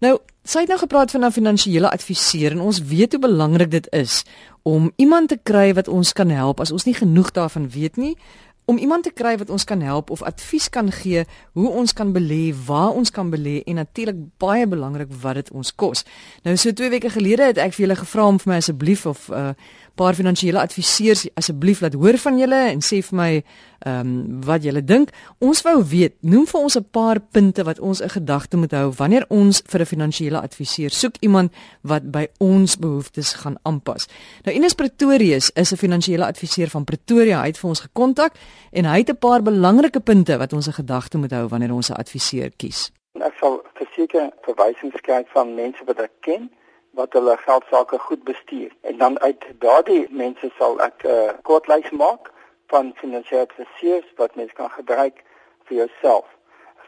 Nou, 0.00 0.18
sy 0.50 0.64
het 0.64 0.70
nou 0.72 0.80
gepraat 0.80 1.10
van 1.10 1.24
'n 1.24 1.30
finansiële 1.32 1.90
adviseur 1.90 2.50
en 2.50 2.60
ons 2.60 2.82
weet 2.82 3.12
hoe 3.12 3.20
belangrik 3.20 3.70
dit 3.70 3.86
is 3.92 4.24
om 4.62 4.92
iemand 4.96 5.28
te 5.28 5.38
kry 5.42 5.74
wat 5.74 5.88
ons 5.88 6.12
kan 6.12 6.30
help 6.30 6.60
as 6.60 6.72
ons 6.72 6.84
nie 6.84 6.94
genoeg 6.94 7.30
daarvan 7.30 7.70
weet 7.70 7.96
nie 7.96 8.16
om 8.70 8.78
iemand 8.78 9.02
te 9.02 9.10
kry 9.10 9.34
wat 9.38 9.50
ons 9.50 9.64
kan 9.64 9.80
help 9.80 10.10
of 10.14 10.22
advies 10.22 10.68
kan 10.68 10.92
gee 10.94 11.24
hoe 11.58 11.68
ons 11.68 11.92
kan 11.92 12.12
belê, 12.14 12.54
waar 12.66 12.94
ons 12.94 13.10
kan 13.10 13.30
belê 13.32 13.62
en 13.66 13.80
natuurlik 13.80 14.20
baie 14.38 14.66
belangrik 14.66 15.10
wat 15.22 15.40
dit 15.40 15.50
ons 15.50 15.74
kos. 15.74 16.04
Nou 16.46 16.56
so 16.56 16.72
2 16.72 16.92
weke 16.94 17.10
gelede 17.10 17.50
het 17.50 17.58
ek 17.58 17.74
vir 17.74 17.86
julle 17.86 17.98
gevra 17.98 18.28
om 18.30 18.38
vir 18.38 18.52
my 18.52 18.60
asseblief 18.62 19.06
of 19.10 19.28
uh 19.34 19.52
paar 19.94 20.14
finansiële 20.14 20.60
adviseurs 20.60 21.28
asseblief 21.34 21.80
laat 21.80 21.94
hoor 21.94 22.18
van 22.18 22.38
julle 22.38 22.60
en 22.70 22.80
sê 22.80 23.00
vir 23.02 23.16
my 23.16 23.32
ehm 23.80 24.00
um, 24.00 24.40
wat 24.44 24.62
julle 24.62 24.82
dink. 24.84 25.08
Ons 25.40 25.62
wou 25.64 25.78
weet, 25.88 26.14
noem 26.20 26.44
vir 26.46 26.60
ons 26.60 26.76
'n 26.76 26.84
paar 26.92 27.20
punte 27.20 27.64
wat 27.64 27.78
ons 27.80 28.02
'n 28.02 28.08
gedagte 28.08 28.56
moet 28.56 28.72
hou 28.72 28.92
wanneer 28.92 29.24
ons 29.28 29.62
vir 29.66 29.80
'n 29.80 29.86
finansiële 29.86 30.40
adviseur 30.40 30.90
soek 30.90 31.14
iemand 31.20 31.52
wat 31.82 32.10
by 32.10 32.28
ons 32.38 32.76
behoeftes 32.76 33.32
gaan 33.32 33.56
aanpas. 33.62 34.06
Nou 34.44 34.56
Ines 34.56 34.74
Pretorius 34.74 35.50
is 35.54 35.72
'n 35.72 35.76
finansiële 35.76 36.26
adviseur 36.26 36.68
van 36.68 36.84
Pretoria. 36.84 37.40
Hy 37.40 37.46
het 37.46 37.58
vir 37.58 37.68
ons 37.68 37.80
gekontak 37.80 38.32
en 38.72 38.84
hy 38.84 38.98
het 38.98 39.10
'n 39.10 39.18
paar 39.18 39.42
belangrike 39.42 40.00
punte 40.00 40.36
wat 40.36 40.52
ons 40.52 40.66
'n 40.68 40.72
gedagte 40.72 41.18
moet 41.18 41.30
hou 41.30 41.48
wanneer 41.48 41.72
ons 41.72 41.90
'n 41.90 41.94
adviseur 41.94 42.50
kies. 42.56 42.90
Ek 43.14 43.34
sal 43.40 43.62
verseker 43.74 44.30
verwysings 44.42 45.00
kry 45.00 45.24
van 45.32 45.54
mense 45.54 45.84
wat 45.84 45.98
ek 46.00 46.12
ken 46.20 46.50
wat 47.00 47.12
hulle 47.16 47.36
geld 47.36 47.64
sake 47.70 47.98
goed 47.98 48.24
bestuur. 48.24 48.70
En 48.80 48.98
dan 48.98 49.20
uit 49.20 49.44
daardie 49.58 50.06
mense 50.10 50.50
sal 50.58 50.76
ek 50.88 51.04
'n 51.04 51.08
uh, 51.16 51.32
kortlys 51.48 51.90
maak 52.02 52.30
van 52.72 52.92
finansiële 53.02 53.46
adviseurs 53.48 54.08
wat 54.20 54.34
mens 54.38 54.52
kan 54.52 54.70
gebruik 54.70 55.16
vir 55.66 55.76
jouself. 55.76 56.26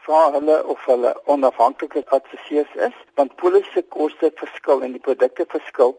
Vra 0.05 0.21
hulle 0.35 0.57
of 0.73 0.85
hulle 0.85 1.11
onafhanklike 1.25 2.03
adviseurs 2.17 2.73
is, 2.87 2.97
want 3.15 3.35
polisse 3.35 3.81
koste 3.95 4.31
verskil 4.35 4.83
en 4.85 4.91
die 4.91 5.05
produkte 5.07 5.45
verskil. 5.55 5.95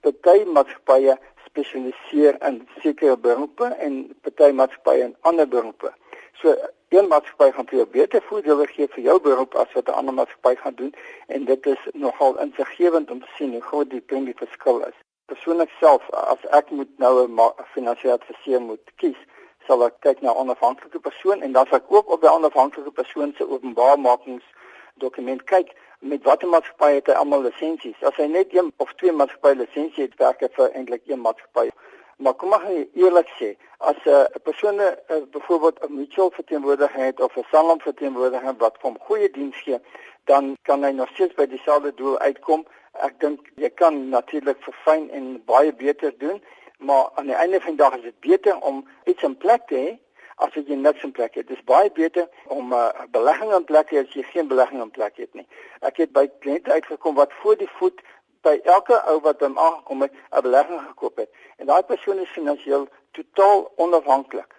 Party 0.00 0.44
maatskappye 0.56 1.16
spesialiseer 1.48 2.36
in 2.48 2.68
sekere 2.82 3.16
beroepe 3.28 3.72
en 3.86 3.94
party 4.22 4.50
maatskappye 4.60 5.08
in 5.08 5.16
ander 5.20 5.48
beroepe. 5.48 5.92
So 6.40 6.54
een 6.88 7.08
maatskappy 7.08 7.50
gaan 7.52 7.66
vir 7.68 7.78
jou 7.78 7.86
beter 7.86 8.22
voordele 8.22 8.66
gee 8.66 8.86
vir 8.94 9.02
jou 9.04 9.20
beroep 9.20 9.54
as 9.54 9.72
wat 9.74 9.88
'n 9.88 9.98
ander 10.00 10.14
maatskappy 10.14 10.54
gaan 10.56 10.74
doen 10.74 10.94
en 11.26 11.44
dit 11.44 11.66
is 11.66 11.82
nogal 11.92 12.38
insiggewend 12.38 13.10
om 13.10 13.20
te 13.20 13.30
sien 13.36 13.52
hoe 13.52 13.62
groot 13.62 13.90
die 13.90 14.00
premie 14.00 14.34
verskil 14.36 14.80
is. 14.90 14.98
Persoonlik 15.26 15.70
self 15.80 16.10
as 16.10 16.42
ek 16.50 16.70
moet 16.70 16.98
nou 16.98 17.26
'n 17.26 17.52
finansiële 17.74 18.12
adviseur 18.12 18.60
moet 18.60 18.90
kies, 18.96 19.18
sal 19.66 19.84
ek 19.84 19.94
kyk 20.00 20.20
na 20.20 20.30
'n 20.30 20.36
onafhanklike 20.36 20.98
persoon 20.98 21.42
en 21.42 21.52
dan 21.52 21.66
sal 21.66 21.78
ek 21.78 21.92
ook 21.92 22.08
op 22.08 22.20
die 22.20 22.30
onafhanklike 22.30 22.90
persoon 22.90 23.34
se 23.36 23.48
openbaarmakingsdokument 23.48 25.44
kyk 25.44 25.74
met 26.00 26.22
watter 26.22 26.48
maatskappy 26.48 26.92
het 26.94 27.06
hy 27.06 27.12
almal 27.12 27.42
lisensies. 27.42 28.02
As 28.02 28.16
hy 28.16 28.26
net 28.26 28.54
een 28.54 28.72
of 28.76 28.92
twee 28.94 29.12
maatskappye 29.12 29.56
lisensie 29.56 30.04
het, 30.04 30.16
werk 30.20 30.40
hy 30.40 30.48
vir 30.58 30.70
eintlik 30.70 31.02
een 31.06 31.20
maatskappy. 31.20 31.70
Maar 32.16 32.34
kom 32.34 32.48
maar 32.48 32.64
eerlik 32.94 33.28
sê, 33.38 33.56
as 33.78 33.96
'n 34.04 34.08
uh, 34.08 34.24
persoon 34.42 34.80
uh, 34.80 34.92
byvoorbeeld 35.30 35.78
'n 35.82 35.94
mutual 35.94 36.30
verteenwoordiger 36.30 37.04
het 37.04 37.20
of 37.20 37.36
'n 37.36 37.46
sanlam 37.50 37.80
verteenwoordiger 37.80 38.54
wat 38.56 38.76
hom 38.80 38.96
goeie 38.98 39.30
diens 39.30 39.56
gee, 39.62 39.80
dan 40.24 40.56
kan 40.62 40.82
hy 40.84 40.90
nog 40.90 41.08
steeds 41.08 41.34
by 41.34 41.46
dieselfde 41.46 41.94
doel 41.94 42.18
uitkom. 42.18 42.66
Ek 42.92 43.20
dink 43.20 43.40
jy 43.54 43.70
kan 43.70 44.08
natuurlik 44.08 44.56
verfyn 44.60 45.10
en 45.10 45.44
baie 45.44 45.74
beter 45.74 46.14
doen, 46.18 46.42
maar 46.78 47.10
aan 47.14 47.26
die 47.26 47.34
einde 47.34 47.60
van 47.60 47.76
die 47.76 47.84
dag 47.84 47.96
is 47.96 48.02
dit 48.02 48.20
beter 48.20 48.60
om 48.60 48.88
iets 49.04 49.22
in 49.22 49.36
plek 49.36 49.66
te 49.66 49.74
hê 49.74 49.98
as 50.36 50.54
jy 50.54 50.74
niks 50.74 51.02
in 51.02 51.12
plek 51.12 51.34
het. 51.34 51.48
Dit 51.48 51.56
is 51.56 51.64
baie 51.64 51.90
beter 51.90 52.28
om 52.46 52.68
'n 52.68 52.72
uh, 52.72 53.04
belegging 53.10 53.52
in 53.54 53.64
plek 53.64 53.88
te 53.88 53.94
hê 53.94 54.06
as 54.06 54.14
jy 54.14 54.22
geen 54.22 54.48
belegging 54.48 54.82
in 54.82 54.90
plek 54.90 55.16
het 55.16 55.34
nie. 55.34 55.46
Ek 55.80 55.96
het 55.96 56.12
by 56.12 56.30
kliënte 56.40 56.72
uitgekom 56.72 57.14
wat 57.14 57.32
voor 57.32 57.56
die 57.56 57.70
voet 57.78 58.00
by 58.46 58.56
elke 58.64 58.96
ou 59.10 59.18
wat 59.26 59.40
hom 59.44 59.58
aangekom 59.58 60.04
het 60.06 60.12
'n 60.12 60.42
belegging 60.46 60.80
gekoop 60.88 61.16
het 61.22 61.30
en 61.58 61.66
daai 61.66 61.82
persoon 61.82 62.18
is 62.18 62.36
finansiëel 62.38 62.88
totaal 63.18 63.70
onafhanklik. 63.76 64.50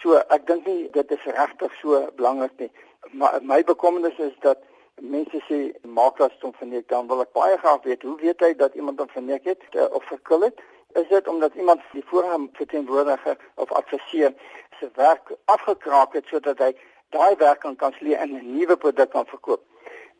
So 0.00 0.20
ek 0.36 0.46
dink 0.46 0.66
nie 0.66 0.90
dit 0.92 1.10
is 1.10 1.24
regtig 1.24 1.72
so 1.80 2.08
belangrik 2.16 2.56
nie. 2.58 2.70
Maar 3.12 3.38
my 3.42 3.64
bekommernis 3.64 4.18
is 4.18 4.36
dat 4.40 4.58
mense 5.00 5.40
sê 5.48 5.58
maak 5.82 6.20
as 6.20 6.40
hom 6.40 6.52
verneek 6.60 6.88
dan 6.88 7.08
wil 7.08 7.20
ek 7.20 7.32
baie 7.32 7.58
graag 7.58 7.82
weet 7.82 8.02
hoe 8.02 8.16
weet 8.20 8.40
hy 8.40 8.54
dat 8.54 8.74
iemand 8.74 8.98
hom 8.98 9.08
verneek 9.08 9.44
het 9.44 9.62
uh, 9.72 9.84
of 9.90 10.04
verkil 10.04 10.40
het? 10.40 10.60
Is 10.94 11.08
dit 11.08 11.28
omdat 11.28 11.54
iemand 11.54 11.80
die 11.92 12.04
voorheen 12.06 12.50
verteenwoordiger 12.52 13.36
of 13.54 13.72
adviseur 13.72 14.34
se 14.78 14.90
werk 14.94 15.32
afgekraak 15.44 16.12
het 16.12 16.26
sodat 16.26 16.58
hy 16.58 16.72
daai 17.10 17.34
werk 17.36 17.60
kan 17.60 17.76
kanselleer 17.76 18.18
en 18.18 18.36
'n 18.38 18.56
nuwe 18.56 18.76
produk 18.76 19.10
kan 19.10 19.26
verkoop? 19.26 19.62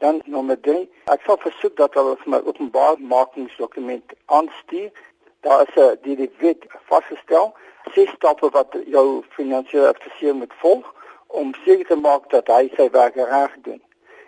Dan 0.04 0.20
nommer 0.24 0.60
3, 0.60 0.82
ek 1.12 1.22
sal 1.24 1.38
versoek 1.40 1.78
dat 1.80 1.94
hulle 1.96 2.10
vir 2.20 2.30
my 2.34 2.38
openbaarmakingsdokument 2.50 4.10
aanstuur. 4.36 4.90
Daar 5.46 5.62
is 5.64 5.76
'n 5.80 5.96
die 6.04 6.16
die 6.16 6.30
wet 6.42 6.66
vasgestel, 6.90 7.54
ses 7.94 8.10
stappe 8.16 8.50
wat 8.56 8.76
jou 8.96 9.22
finansiële 9.36 9.88
adviseur 9.94 10.34
moet 10.34 10.52
volg 10.64 10.92
om 11.26 11.54
seker 11.64 11.86
te 11.86 11.96
maak 11.96 12.28
dat 12.34 12.52
hy 12.52 12.68
sy 12.76 12.90
werk 12.90 13.16
reg 13.16 13.54
doen. 13.68 13.80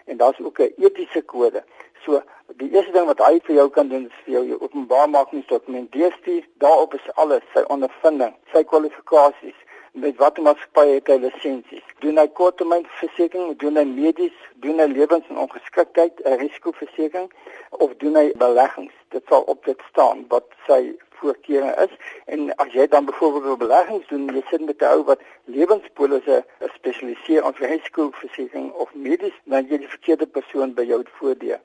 En 0.06 0.16
daar's 0.16 0.40
ook 0.40 0.59
'n 0.61 0.73
etiese 0.87 1.23
kode. 1.23 1.62
So 2.04 2.23
die 2.62 2.71
eerste 2.73 2.92
ding 2.92 3.06
wat 3.06 3.21
hy 3.26 3.40
vir 3.45 3.54
jou 3.54 3.68
kan 3.71 3.88
doen 3.88 4.06
is 4.06 4.18
vir 4.25 4.33
jou 4.33 4.45
jou 4.47 4.59
openbaarmakingsdokument 4.61 5.92
deurstuur. 5.92 6.42
Daarop 6.59 6.95
is 6.95 7.12
alles, 7.14 7.45
sy 7.52 7.64
ondervinding, 7.68 8.35
sy 8.52 8.64
kwalifikasies, 8.64 9.59
met 9.97 10.17
watter 10.21 10.43
maatskappy 10.45 10.87
het 10.91 11.09
hy 11.09 11.17
lisensies? 11.23 11.85
Doen 12.05 12.19
hy 12.21 12.26
korttermynversekering, 12.38 13.55
doen 13.62 13.79
hy 13.81 13.85
medies, 13.88 14.37
doen 14.65 14.83
hy 14.83 14.87
lewens- 14.93 15.29
en 15.33 15.41
ongeskiktheid, 15.45 16.21
'n 16.25 16.38
risikoversekering 16.43 17.31
of 17.71 17.95
doen 18.03 18.17
hy 18.21 18.33
beleggings? 18.43 18.93
Dit 19.15 19.25
sal 19.29 19.43
op 19.53 19.65
dit 19.65 19.81
staan 19.91 20.25
wat 20.29 20.45
sy 20.67 20.97
voorkeure 21.21 21.73
is. 21.85 21.95
En 22.26 22.55
as 22.57 22.73
jy 22.73 22.87
dan 22.87 23.05
byvoorbeeld 23.05 23.59
beleggings 23.59 24.09
doen, 24.09 24.29
jy 24.35 24.43
sit 24.50 24.67
met 24.67 24.83
'n 24.83 24.93
ou 24.97 25.05
wat 25.05 25.21
lewenspolisse 25.45 26.45
spesialiseer 26.75 27.45
in 27.45 27.55
risikoversekering 27.59 28.73
of 28.73 28.95
medies, 28.95 29.38
dan 29.45 29.67
jy 29.67 29.79
die 29.79 29.95
verkeerde 29.97 30.26
persoon 30.26 30.75
by 30.75 30.83
jou 30.83 31.03
voordeur 31.19 31.61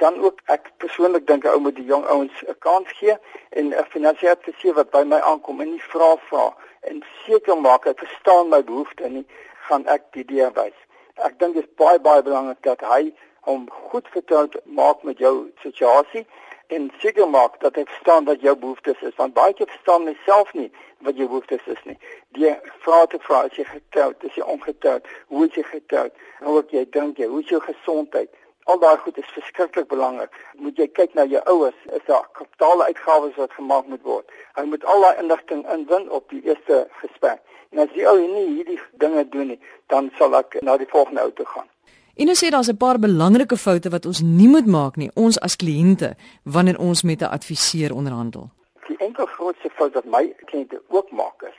dan 0.00 0.20
ook 0.24 0.40
ek 0.44 0.70
persoonlik 0.76 1.26
dink 1.26 1.44
'n 1.44 1.52
ou 1.54 1.60
moet 1.60 1.76
die 1.76 1.90
jong 1.92 2.04
ouens 2.04 2.36
'n 2.48 2.58
kans 2.58 2.88
gee 2.98 3.16
en 3.58 3.66
'n 3.68 3.84
finansiële 3.94 4.36
adviseur 4.36 4.74
wat 4.74 4.90
by 4.90 5.02
my 5.12 5.20
aankom 5.30 5.60
en 5.60 5.70
nie 5.70 5.82
vra 5.92 6.16
vra 6.28 6.46
en 6.80 7.02
seker 7.24 7.58
maak 7.58 7.84
hy 7.88 7.94
verstaan 7.96 8.48
my 8.52 8.62
behoeftes 8.64 9.12
nie, 9.16 9.26
gaan 9.68 9.86
ek 9.86 10.06
die 10.16 10.24
deur 10.24 10.52
wys. 10.56 10.76
Ek 11.20 11.36
dink 11.40 11.58
dit 11.58 11.66
is 11.66 11.74
baie 11.80 12.00
baie 12.00 12.22
belangrik 12.24 12.62
dat 12.66 12.80
hy 12.92 13.10
hom 13.48 13.66
goed 13.90 14.08
vertroud 14.14 14.56
maak 14.64 15.02
met 15.04 15.18
jou 15.18 15.50
situasie 15.64 16.24
en 16.70 16.90
seker 17.02 17.28
maak 17.28 17.58
dat 17.60 17.76
hy 17.76 17.84
verstaan 17.88 18.24
wat 18.28 18.42
jou 18.44 18.54
behoeftes 18.56 19.00
is 19.08 19.16
want 19.20 19.34
baie 19.34 19.54
keer 19.56 19.68
verstaan 19.70 20.08
hy 20.08 20.16
self 20.24 20.52
nie 20.54 20.68
wat 21.06 21.16
jou 21.16 21.28
behoeftes 21.28 21.66
is 21.74 21.80
nie. 21.88 21.96
Die 22.36 22.52
vra 22.84 23.04
te 23.10 23.20
vra 23.24 23.44
as 23.48 23.56
jy 23.56 23.64
getroud 23.68 24.24
is, 24.28 24.36
jy 24.36 24.44
ongetroud, 24.54 25.08
hoe 25.32 25.46
is 25.46 25.56
jy 25.56 25.64
getroud? 25.70 26.12
Hoe 26.44 26.58
ek 26.60 26.74
jy 26.76 26.84
dink 26.96 27.20
jy, 27.20 27.28
hoe 27.32 27.40
is 27.40 27.52
jou 27.52 27.60
gesondheid? 27.64 28.30
Al 28.70 28.78
daai 28.78 28.98
goed 29.02 29.16
is 29.18 29.30
verskriklik 29.34 29.88
belangrik. 29.88 30.34
Moet 30.62 30.76
jy 30.78 30.86
kyk 30.94 31.14
na 31.18 31.24
jou 31.26 31.40
ouers, 31.52 31.78
is 31.96 32.02
daar 32.06 32.26
kapitale 32.38 32.84
uitgawes 32.86 33.34
wat 33.40 33.54
gemaak 33.58 33.88
moet 33.90 34.02
word. 34.06 34.28
Hy 34.54 34.62
moet 34.70 34.84
al 34.92 35.02
daai 35.06 35.22
inligting 35.22 35.64
inwin 35.74 36.06
op 36.18 36.28
die 36.30 36.42
eerste 36.46 36.84
gesprek. 37.00 37.40
En 37.74 37.82
as 37.82 37.96
jy 37.98 38.06
ou 38.06 38.20
nie 38.20 38.44
hierdie 38.52 38.78
dinge 39.02 39.24
doen 39.32 39.50
nie, 39.54 39.58
dan 39.90 40.12
sal 40.18 40.36
ek 40.38 40.60
na 40.62 40.76
die 40.78 40.86
volgende 40.92 41.24
ou 41.26 41.32
toe 41.34 41.48
gaan. 41.50 41.66
En 42.14 42.30
as 42.30 42.44
jy 42.44 42.52
daar's 42.54 42.70
'n 42.70 42.76
paar 42.76 42.98
belangrike 42.98 43.56
foute 43.56 43.90
wat 43.90 44.06
ons 44.06 44.20
nie 44.20 44.48
moet 44.48 44.66
maak 44.66 44.96
nie, 44.96 45.10
ons 45.14 45.40
as 45.40 45.56
kliënte 45.56 46.14
wanneer 46.44 46.78
ons 46.78 47.02
met 47.02 47.22
'n 47.22 47.34
adviseur 47.38 47.94
onderhandel. 47.94 48.50
Die 48.86 48.98
enkel 48.98 49.26
grootste 49.26 49.70
fout 49.74 49.94
wat 49.94 50.04
my 50.04 50.34
kliënte 50.46 50.82
ook 50.88 51.10
maak 51.10 51.42
is 51.42 51.56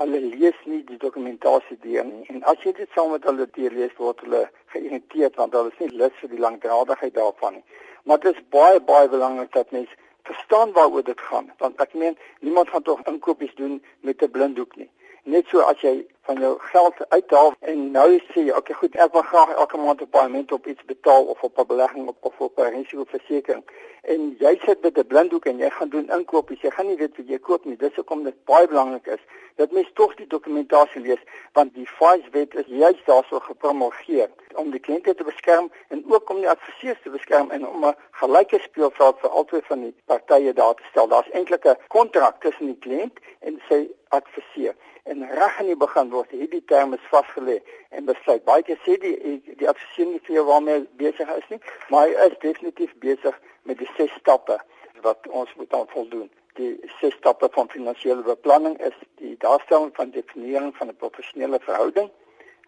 hulle 0.00 0.20
lees 0.20 0.60
nie 0.64 0.80
die 0.88 0.98
dokumentasie 1.00 1.76
deur 1.84 2.06
nie. 2.08 2.24
En 2.32 2.44
as 2.52 2.60
jy 2.64 2.72
dit 2.76 2.88
saam 2.96 3.12
met 3.14 3.26
hulle 3.28 3.46
deurlees, 3.56 3.96
word 3.98 4.22
hulle 4.24 4.46
geïrriteerd 4.74 5.36
want 5.40 5.56
hulle 5.56 5.72
is 5.72 5.82
nie 5.82 5.90
lus 6.02 6.14
vir 6.22 6.32
die 6.32 6.40
langdradigheid 6.44 7.16
daarvan 7.18 7.58
nie. 7.58 7.66
Maar 8.08 8.22
dit 8.22 8.38
is 8.38 8.46
baie 8.54 8.80
baie 8.92 9.10
belangrik 9.12 9.52
dat 9.56 9.74
mens 9.76 9.92
verstaan 10.28 10.72
waaroor 10.72 11.04
dit 11.04 11.20
gaan, 11.28 11.50
want 11.58 11.80
ek 11.84 11.92
meen 11.94 12.16
niemand 12.40 12.72
gaan 12.72 12.86
tog 12.86 13.02
inkopies 13.12 13.52
doen 13.60 13.80
met 14.00 14.22
'n 14.22 14.30
blinddoek 14.36 14.76
nie. 14.76 14.90
Net 15.24 15.46
so 15.52 15.60
as 15.60 15.80
jy 15.84 16.06
van 16.22 16.40
jou 16.40 16.54
geld 16.58 17.08
uithaal 17.08 17.54
en 17.60 17.90
nou 17.90 18.08
sê 18.30 18.44
jy, 18.44 18.56
okay 18.56 18.74
goed, 18.74 18.96
ek 18.96 19.12
wil 19.12 19.22
graag 19.22 19.54
elke 19.54 19.76
maand 19.76 20.02
'n 20.02 20.10
paaiement 20.16 20.52
op 20.52 20.66
iets 20.66 20.84
betaal 20.84 21.24
of 21.24 21.42
op 21.42 21.58
'n 21.58 21.66
belegging 21.66 22.08
op 22.08 22.16
of 22.20 22.40
op 22.40 22.58
'n 22.58 22.72
risikoversekering. 22.76 23.64
En 24.02 24.36
jy 24.38 24.60
sit 24.64 24.82
met 24.82 24.98
'n 24.98 25.06
blinddoek 25.06 25.44
en 25.44 25.58
jy 25.58 25.70
gaan 25.70 25.88
doen 25.88 26.10
inkopies. 26.10 26.60
Jy 26.60 26.70
gaan 26.70 26.86
nie 26.86 26.96
weet 26.96 27.16
wat 27.16 27.28
jy 27.28 27.38
koop 27.38 27.64
nie. 27.64 27.76
Dis 27.76 27.94
hoekom 27.94 28.22
dit 28.24 28.44
baie 28.44 28.66
belangrik 28.68 29.06
is 29.06 29.20
dat 29.56 29.70
mens 29.70 29.90
tog 29.94 30.14
die 30.14 30.26
dokumentasie 30.26 31.00
lees, 31.00 31.22
want 31.52 31.74
die 31.74 31.86
FIS-wet 31.86 32.54
is 32.54 32.66
juist 32.66 33.06
daarso 33.06 33.38
gepromulgeer 33.38 34.30
om 34.54 34.70
die 34.70 34.80
kliënte 34.80 35.14
te 35.14 35.24
beskerm 35.24 35.70
en 35.88 36.04
ook 36.08 36.30
om 36.30 36.36
die 36.36 36.48
adviseurs 36.48 37.02
te 37.02 37.10
beskerm 37.10 37.50
en 37.50 37.66
om 37.66 37.84
'n 37.84 37.96
gelyke 38.10 38.58
speelveld 38.58 39.20
vir 39.20 39.30
albei 39.30 39.60
van 39.62 39.80
die 39.80 39.94
partye 40.04 40.52
daar 40.52 40.74
te 40.74 40.86
stel. 40.90 41.08
Daar's 41.08 41.30
eintlik 41.30 41.64
'n 41.64 41.76
kontrak 41.88 42.40
tussen 42.40 42.66
die 42.66 42.78
kliënt 42.84 43.18
en 43.40 43.62
sy 43.68 43.88
adviseur 44.08 44.74
en 45.04 45.28
reg 45.30 45.60
in 45.60 45.66
die 45.66 45.76
begin 45.76 46.09
word 46.10 46.30
hierdie 46.30 46.64
terme 46.64 46.98
vasgelê 47.10 47.60
en 47.90 48.04
besluit. 48.04 48.44
Baie 48.44 48.62
keer 48.62 48.78
sê 48.86 48.96
die 49.02 49.14
die 49.60 49.68
adviseur 49.68 50.06
nie 50.10 50.20
vir 50.26 50.36
jou 50.38 50.44
waarmee 50.48 50.84
besig 51.02 51.32
is 51.36 51.48
nie, 51.52 51.60
maar 51.90 52.08
hy 52.08 52.28
is 52.28 52.36
definitief 52.44 52.92
besig 53.04 53.40
met 53.68 53.78
die 53.78 53.88
ses 53.96 54.12
stappe 54.18 54.58
wat 55.04 55.28
ons 55.28 55.52
moet 55.56 55.74
aan 55.74 55.88
voldoen. 55.94 56.30
Die 56.58 56.72
ses 57.00 57.14
stappe 57.18 57.48
van 57.52 57.70
finansiële 57.72 58.22
beplanning 58.26 58.76
is 58.90 58.96
die 59.22 59.36
daarstelling 59.44 59.92
van 59.96 60.10
definiering 60.16 60.74
van 60.76 60.88
'n 60.88 60.96
professionele 60.96 61.60
verhouding. 61.68 62.10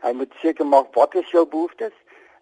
Hy 0.03 0.13
moet 0.13 0.33
seker 0.43 0.67
maak 0.67 0.95
wat 0.95 1.15
is 1.15 1.31
jou 1.31 1.47
behoeftes. 1.47 1.93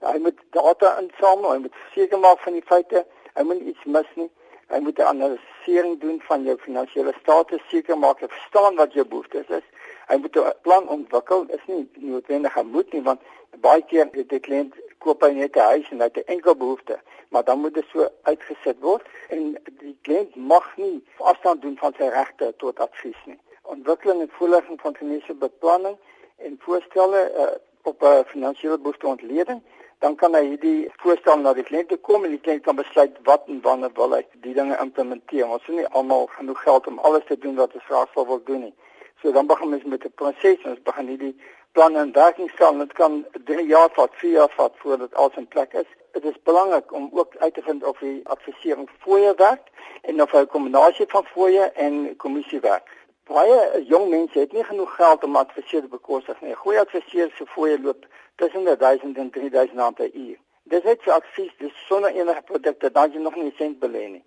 Hy 0.01 0.19
moet 0.19 0.39
data 0.51 0.99
insamel, 1.01 1.53
hy 1.53 1.59
moet 1.59 1.75
seker 1.95 2.19
maak 2.19 2.39
van 2.41 2.53
die 2.53 2.65
feite, 2.65 3.07
hy 3.35 3.43
moet 3.43 3.61
iets 3.61 3.85
mis 3.85 4.07
nie. 4.15 4.31
Hy 4.71 4.79
moet 4.79 4.99
'n 4.99 5.03
analise 5.03 5.97
doen 5.99 6.21
van 6.29 6.43
jou 6.43 6.57
finansiële 6.59 7.13
status, 7.21 7.61
seker 7.69 7.99
maak 7.99 8.21
jy 8.21 8.29
verstaan 8.29 8.77
wat 8.77 8.93
jou 8.93 9.05
behoeftes 9.05 9.49
is. 9.49 9.67
Hy 10.11 10.17
moet 10.17 10.37
'n 10.37 10.53
plan 10.63 10.89
ontwikkel. 10.89 11.45
Is 11.57 11.67
nie 11.67 11.89
noodwendig 11.95 12.55
hy 12.55 12.63
moet 12.63 12.93
nie 12.93 13.03
want 13.03 13.21
baie 13.67 13.83
keer 13.91 14.09
het 14.13 14.29
die 14.29 14.41
kliënt 14.47 14.75
koop 14.99 15.23
hy 15.23 15.31
net 15.37 15.57
'n 15.57 15.69
huis 15.73 15.91
en 15.91 16.01
hy 16.01 16.09
het 16.11 16.17
'n 16.17 16.33
enkel 16.35 16.57
behoefte, 16.57 16.99
maar 17.29 17.45
dan 17.45 17.61
moet 17.61 17.75
dit 17.75 17.85
so 17.93 18.09
uitgesit 18.23 18.81
word 18.81 19.07
en 19.29 19.59
die 19.83 19.97
kliënt 20.03 20.35
mag 20.37 20.77
nie 20.77 21.05
afstand 21.17 21.63
doen 21.63 21.77
van 21.79 21.95
sy 21.99 22.09
regte 22.09 22.55
tot 22.57 22.81
advies 22.81 23.21
nie. 23.25 23.39
Ontwikkeling 23.63 24.21
en 24.21 24.31
voorlegging 24.39 24.81
van 24.81 24.97
finansiële 24.97 25.39
beplanning 25.39 25.97
en 26.37 26.59
voorstelle 26.59 27.21
uh, 27.37 27.47
op 27.83 28.03
'n 28.03 28.25
finansiële 28.25 28.79
behoefteontleding 28.79 29.63
dan 29.99 30.15
kan 30.17 30.35
hy 30.35 30.45
hierdie 30.45 30.91
voorstel 30.97 31.39
na 31.39 31.53
die 31.53 31.65
kliënt 31.65 32.01
kom 32.01 32.25
en 32.25 32.31
die 32.31 32.41
kliënt 32.41 32.63
kan 32.65 32.77
besluit 32.77 33.17
wat 33.23 33.43
en 33.47 33.61
wanneer 33.61 33.93
wil 33.95 34.15
hy 34.17 34.23
die 34.47 34.55
dinge 34.55 34.79
implementeer. 34.81 35.49
Ons 35.49 35.67
het 35.67 35.77
nie 35.77 35.87
almal 35.87 36.27
genoeg 36.27 36.63
geld 36.63 36.87
om 36.87 36.99
alles 36.99 37.27
te 37.29 37.39
doen 37.39 37.55
wat 37.55 37.75
ons 37.75 37.85
graag 37.85 38.15
wil 38.15 38.41
doen 38.45 38.61
nie. 38.61 38.75
So 39.23 39.33
dan 39.33 39.47
begin 39.47 39.73
ons 39.75 39.85
met 39.85 40.05
'n 40.05 40.13
proses, 40.15 40.65
ons 40.65 40.83
begin 40.83 41.07
hierdie 41.07 41.37
plan 41.73 41.97
en 41.97 42.13
werking 42.13 42.51
stel. 42.51 42.79
Dit 42.79 42.93
kan 42.93 43.27
3 43.45 43.67
jaar 43.67 43.91
vat, 43.93 44.11
4 44.15 44.31
jaar 44.31 44.53
vat 44.57 44.73
voordat 44.77 45.15
alles 45.15 45.37
in 45.37 45.49
plek 45.49 45.73
is. 45.73 45.91
Dit 46.13 46.25
is 46.25 46.43
belangrik 46.43 46.93
om 46.93 47.11
ook 47.13 47.37
uit 47.39 47.55
te 47.55 47.63
vind 47.63 47.85
of 47.85 47.99
die 47.99 48.21
advisering 48.29 48.89
fooie 48.99 49.35
werk 49.37 49.69
en 50.03 50.23
of 50.23 50.31
hy 50.31 50.39
'n 50.41 50.47
kombinasie 50.47 51.07
van 51.09 51.25
fooie 51.25 51.73
en 51.73 52.17
kommissie 52.17 52.61
werk. 52.61 52.89
Baie 53.25 53.85
jong 53.85 54.09
mense 54.09 54.39
het 54.39 54.53
nie 54.53 54.65
genoeg 54.65 54.95
geld 54.95 55.25
om 55.25 55.37
adviseurs 55.37 55.83
te 55.83 55.89
bekostig 55.89 56.41
nie. 56.41 56.55
Goeie 56.55 56.81
adviseurs 56.81 57.37
se 57.37 57.47
fooie 57.47 57.81
loop 57.81 58.07
tussen 58.37 58.79
1000 58.79 59.17
en 59.17 59.31
3000 59.31 59.79
rand 59.79 59.95
per 59.95 60.11
uur. 60.15 60.39
Dis 60.63 60.83
net 60.83 61.03
vir 61.03 61.13
advies, 61.13 61.53
dis 61.59 61.87
sonder 61.87 62.11
enige 62.11 62.43
produkte, 62.43 62.91
dan 62.91 63.13
jy 63.13 63.19
nog 63.19 63.35
nie 63.35 63.53
sent 63.57 63.79
belê 63.79 64.09
nie. 64.09 64.25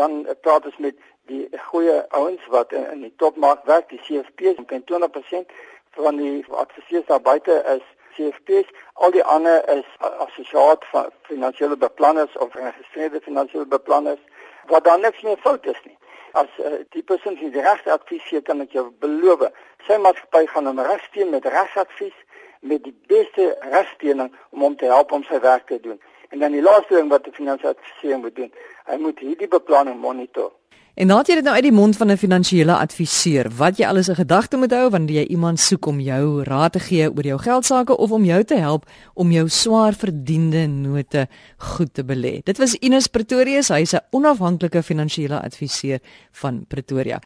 Dan 0.00 0.22
uh, 0.24 0.36
praat 0.40 0.66
ons 0.70 0.80
met 0.84 0.96
die 1.28 1.44
goeie 1.68 1.98
ouens 2.16 2.46
wat 2.54 2.72
in, 2.72 2.86
in 2.94 3.04
die 3.06 3.14
topmark 3.20 3.64
werk, 3.68 3.90
die 3.92 4.00
CFP's, 4.06 4.60
omtrent 4.62 4.88
20% 4.90 5.54
van 5.98 6.16
die 6.16 6.44
adviseurs 6.64 7.06
daar 7.10 7.22
buite 7.22 7.62
is 7.74 7.84
CFP's, 8.16 8.70
al 8.92 9.14
die 9.14 9.24
ander 9.24 9.62
is 9.70 9.86
assosiaat 10.00 10.84
van 10.92 11.10
finansiële 11.30 11.76
beplanners 11.76 12.36
of 12.36 12.52
geregistreerde 12.52 13.20
finansiële 13.20 13.66
beplanners 13.66 14.20
wat 14.66 14.84
dan 14.84 15.00
niks 15.00 15.20
meer 15.22 15.38
fout 15.40 15.66
is 15.66 15.80
nie. 15.84 15.96
As 16.32 16.50
uh, 16.60 16.80
die 16.94 17.02
persoon 17.02 17.38
die 17.40 17.50
regte 17.60 17.92
advies 17.92 18.24
gee, 18.28 18.42
kan 18.44 18.60
ek 18.60 18.74
jou 18.76 18.88
beloof, 19.04 19.46
sy 19.86 19.96
maatskappy 20.02 20.44
gaan 20.52 20.68
hom 20.68 20.82
regsteen 20.84 21.30
met 21.32 21.46
regsadvies 21.48 22.16
met 22.60 22.82
die 22.84 22.94
beste 23.10 23.54
regsteuning 23.70 24.32
om 24.50 24.66
hom 24.66 24.76
te 24.76 24.90
help 24.90 25.12
om 25.12 25.24
sy 25.24 25.40
werk 25.40 25.66
te 25.70 25.80
doen. 25.80 26.00
En 26.28 26.38
dan 26.38 26.52
die 26.52 26.62
laaste 26.62 26.94
ding 26.94 27.08
wat 27.08 27.24
die 27.24 27.32
finansiële 27.32 27.74
adviseur 27.74 28.18
moet 28.18 28.36
doen, 28.36 28.50
hy 28.84 28.96
moet 29.00 29.20
hierdie 29.24 29.48
beplanning 29.48 30.00
monitor. 30.00 30.52
En 30.98 31.12
het 31.14 31.28
jy 31.30 31.36
dit 31.38 31.46
nou 31.46 31.54
uit 31.54 31.62
die 31.62 31.72
mond 31.72 31.96
van 31.96 32.10
'n 32.10 32.18
finansiële 32.18 32.74
adviseur 32.74 33.46
wat 33.56 33.78
jy 33.78 33.86
alles 33.86 34.08
in 34.08 34.14
gedagte 34.14 34.56
moet 34.56 34.72
hou 34.72 34.90
wanneer 34.90 35.22
jy 35.22 35.26
iemand 35.30 35.60
soek 35.60 35.86
om 35.86 36.00
jou 36.00 36.42
raad 36.42 36.72
te 36.72 36.80
gee 36.80 37.10
oor 37.10 37.24
jou 37.24 37.38
geld 37.38 37.64
sake 37.64 37.96
of 37.96 38.10
om 38.10 38.24
jou 38.24 38.44
te 38.44 38.56
help 38.56 38.84
om 39.14 39.30
jou 39.30 39.48
swaar 39.48 39.94
verdiende 39.94 40.66
note 40.66 41.28
goed 41.56 41.94
te 41.94 42.04
belê. 42.04 42.42
Dit 42.42 42.58
was 42.58 42.74
Ines 42.74 43.06
Pretorius, 43.06 43.68
hy's 43.68 43.94
'n 43.94 44.00
onafhanklike 44.10 44.82
finansiële 44.82 45.40
adviseur 45.40 45.98
van 46.32 46.64
Pretoria. 46.68 47.20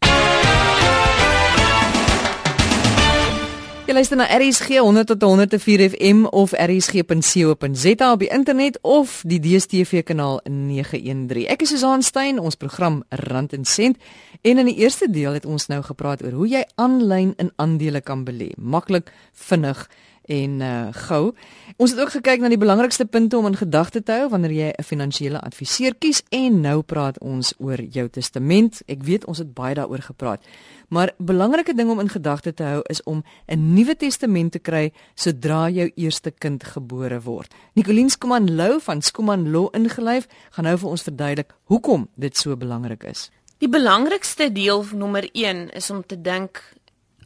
Jy 3.92 3.98
luister 3.98 4.16
na 4.16 4.24
RSG 4.24 4.78
100 4.80 5.04
tot 5.04 5.20
104 5.20 5.82
FM 5.92 6.22
of 6.32 6.54
rsg.co.za 6.56 8.06
op 8.12 8.22
die 8.24 8.30
internet 8.32 8.78
of 8.80 9.18
die 9.28 9.36
DStv 9.36 10.00
kanaal 10.08 10.38
913. 10.48 11.44
Ek 11.52 11.60
is 11.60 11.74
Susan 11.74 12.00
Stein, 12.00 12.40
ons 12.40 12.56
program 12.56 13.02
Rand 13.10 13.52
en 13.52 13.68
Sent 13.68 14.00
en 14.40 14.62
in 14.62 14.70
die 14.70 14.78
eerste 14.80 15.10
deel 15.12 15.36
het 15.36 15.44
ons 15.44 15.68
nou 15.68 15.82
gepraat 15.84 16.24
oor 16.24 16.38
hoe 16.40 16.48
jy 16.54 16.62
aanlyn 16.80 17.34
in 17.36 17.52
aandele 17.60 18.00
kan 18.00 18.24
belê. 18.24 18.54
Maklik, 18.56 19.12
vinnig 19.36 19.84
en 20.32 20.60
uh 20.60 20.88
gou. 21.06 21.32
Ons 21.76 21.92
het 21.92 22.00
ook 22.00 22.12
gekyk 22.14 22.40
na 22.40 22.48
die 22.52 22.60
belangrikste 22.60 23.04
punte 23.04 23.36
om 23.36 23.46
in 23.50 23.56
gedagte 23.56 24.02
te 24.02 24.12
hou 24.12 24.28
wanneer 24.32 24.52
jy 24.52 24.70
'n 24.78 24.84
finansiële 24.84 25.40
adviseur 25.40 25.94
kies 25.98 26.22
en 26.30 26.60
nou 26.60 26.82
praat 26.82 27.18
ons 27.20 27.54
oor 27.58 27.80
jou 27.80 28.08
testament. 28.08 28.82
Ek 28.86 29.02
weet 29.02 29.24
ons 29.24 29.38
het 29.38 29.54
baie 29.54 29.74
daaroor 29.74 30.02
gepraat. 30.02 30.44
Maar 30.88 31.12
belangrike 31.18 31.74
ding 31.74 31.90
om 31.90 32.00
in 32.00 32.08
gedagte 32.08 32.54
te 32.54 32.62
hou 32.62 32.82
is 32.88 33.02
om 33.02 33.24
'n 33.46 33.74
nuwe 33.74 33.96
testament 33.96 34.52
te 34.52 34.58
kry 34.58 34.92
sodra 35.14 35.68
jou 35.68 35.90
eerste 35.94 36.30
kind 36.30 36.64
gebore 36.64 37.20
word. 37.20 37.54
Nicoline 37.74 38.10
Skuman 38.10 38.54
Lou 38.54 38.80
van 38.80 39.02
Skuman 39.02 39.50
Law 39.50 39.68
ingelyf 39.72 40.26
gaan 40.50 40.64
nou 40.64 40.78
vir 40.78 40.90
ons 40.90 41.02
verduidelik 41.02 41.54
hoekom 41.64 42.08
dit 42.16 42.36
so 42.36 42.56
belangrik 42.56 43.04
is. 43.04 43.30
Die 43.58 43.68
belangrikste 43.68 44.52
deel 44.52 44.84
nommer 44.94 45.28
1 45.32 45.70
is 45.70 45.90
om 45.90 46.06
te 46.06 46.20
dink 46.20 46.62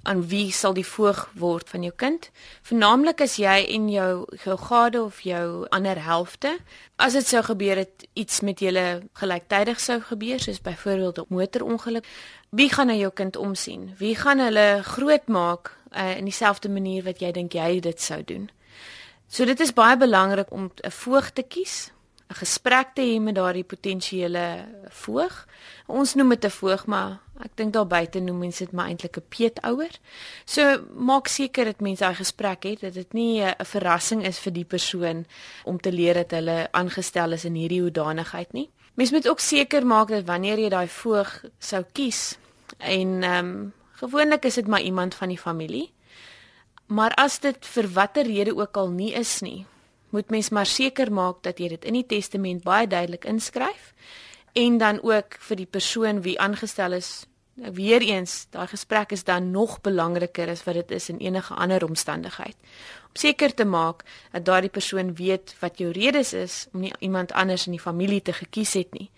aan 0.07 0.23
wie 0.31 0.53
sal 0.55 0.75
die 0.77 0.87
voog 0.87 1.25
word 1.35 1.69
van 1.69 1.83
jou 1.83 1.93
kind? 1.97 2.29
Vernaamlik 2.67 3.21
as 3.25 3.37
jy 3.43 3.57
en 3.75 3.89
jou 3.91 4.11
jou 4.45 4.57
gade 4.63 5.03
of 5.03 5.21
jou 5.27 5.67
ander 5.75 5.99
helfte, 6.03 6.53
as 6.97 7.17
dit 7.19 7.27
sou 7.27 7.43
gebeur 7.43 7.83
het 7.83 8.07
iets 8.15 8.41
met 8.47 8.63
julle 8.63 9.03
gelyktydig 9.19 9.81
sou 9.83 9.99
gebeur, 10.01 10.41
soos 10.41 10.63
byvoorbeeld 10.63 11.19
'n 11.19 11.35
motorongeluk, 11.35 12.07
wie 12.51 12.71
gaan 12.71 12.87
na 12.87 12.95
jou 12.95 13.11
kind 13.11 13.37
omsien? 13.37 13.95
Wie 13.99 14.15
gaan 14.15 14.39
hulle 14.39 14.81
grootmaak 14.83 15.77
uh, 15.93 16.17
in 16.17 16.25
dieselfde 16.25 16.69
manier 16.69 17.03
wat 17.03 17.21
jy 17.21 17.33
dink 17.33 17.53
jy 17.53 17.81
dit 17.81 18.01
sou 18.01 18.25
doen? 18.25 18.51
So 19.29 19.45
dit 19.45 19.61
is 19.61 19.73
baie 19.73 19.97
belangrik 19.97 20.51
om 20.51 20.71
'n 20.83 20.91
voog 20.91 21.31
te 21.31 21.43
kies 21.43 21.91
'n 22.29 22.35
gesprek 22.35 22.95
te 22.95 23.03
hê 23.03 23.21
met 23.21 23.35
daardie 23.35 23.65
potensiële 23.65 24.65
voog. 24.91 25.47
Ons 25.87 26.15
noem 26.15 26.29
dit 26.29 26.45
'n 26.45 26.51
voog, 26.51 26.87
maar 26.87 27.21
ek 27.45 27.57
dink 27.57 27.73
daar 27.73 27.87
buite 27.87 28.21
noem 28.21 28.39
mense 28.47 28.65
dit 28.65 28.73
maar 28.73 28.89
eintlik 28.89 29.17
'n 29.19 29.29
peetouer. 29.29 29.99
So 30.45 30.63
maak 30.95 31.29
seker 31.29 31.65
dat 31.65 31.81
mense 31.81 32.05
daai 32.05 32.15
gesprek 32.15 32.63
het, 32.63 32.81
dat 32.81 32.95
dit 32.95 33.13
nie 33.13 33.43
'n 33.43 33.55
verrassing 33.65 34.25
is 34.25 34.39
vir 34.39 34.53
die 34.53 34.65
persoon 34.65 35.27
om 35.65 35.81
te 35.81 35.93
leer 35.93 36.15
dat 36.15 36.31
hulle 36.31 36.69
aangestel 36.73 37.33
is 37.33 37.45
in 37.45 37.55
hierdie 37.55 37.81
hoedanigheid 37.81 38.53
nie. 38.53 38.71
Mens 38.95 39.11
moet 39.11 39.29
ook 39.29 39.41
seker 39.41 39.87
maak 39.87 40.09
dat 40.09 40.25
wanneer 40.25 40.59
jy 40.59 40.69
daai 40.69 40.89
voog 40.89 41.45
sou 41.59 41.85
kies 41.93 42.39
en 42.79 43.23
ehm 43.23 43.47
um, 43.47 43.73
gewoonlik 43.97 44.45
is 44.45 44.55
dit 44.55 44.67
maar 44.67 44.81
iemand 44.81 45.15
van 45.15 45.29
die 45.29 45.39
familie. 45.39 45.93
Maar 46.87 47.15
as 47.15 47.39
dit 47.39 47.67
vir 47.67 47.89
watter 47.89 48.27
rede 48.27 48.57
ook 48.57 48.77
al 48.77 48.91
nie 48.91 49.13
is 49.13 49.41
nie, 49.41 49.67
moet 50.11 50.31
mens 50.31 50.49
maar 50.49 50.67
seker 50.67 51.13
maak 51.13 51.43
dat 51.43 51.59
jy 51.59 51.69
dit 51.69 51.85
in 51.85 51.99
die 51.99 52.07
testament 52.07 52.63
baie 52.65 52.87
duidelik 52.87 53.25
inskryf 53.25 53.93
en 54.57 54.79
dan 54.81 55.01
ook 55.03 55.37
vir 55.49 55.63
die 55.63 55.69
persoon 55.69 56.23
wie 56.25 56.39
aangestel 56.41 56.97
is 56.97 57.27
weer 57.55 58.05
eens 58.05 58.47
daai 58.53 58.67
gesprek 58.69 59.13
is 59.17 59.25
dan 59.25 59.51
nog 59.51 59.81
belangriker 59.81 60.49
as 60.53 60.65
wat 60.65 60.77
dit 60.81 60.91
is 60.99 61.09
in 61.13 61.19
enige 61.25 61.55
ander 61.55 61.85
omstandigheid 61.85 62.57
om 63.09 63.17
seker 63.17 63.55
te 63.55 63.65
maak 63.65 64.05
dat 64.33 64.45
daardie 64.45 64.73
persoon 64.73 65.15
weet 65.17 65.57
wat 65.61 65.79
jou 65.79 65.91
redes 65.93 66.33
is 66.33 66.67
om 66.73 66.85
nie 66.85 66.93
iemand 66.99 67.33
anders 67.33 67.67
in 67.67 67.77
die 67.77 67.81
familie 67.81 68.23
te 68.23 68.33
gekies 68.37 68.77
het 68.81 68.93
nie 68.93 69.11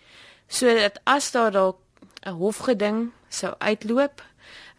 sodat 0.46 1.00
as 1.04 1.30
daar 1.34 1.52
dalk 1.52 1.78
'n 2.26 2.38
hofgeding 2.38 3.10
sou 3.28 3.54
uitloop 3.58 4.22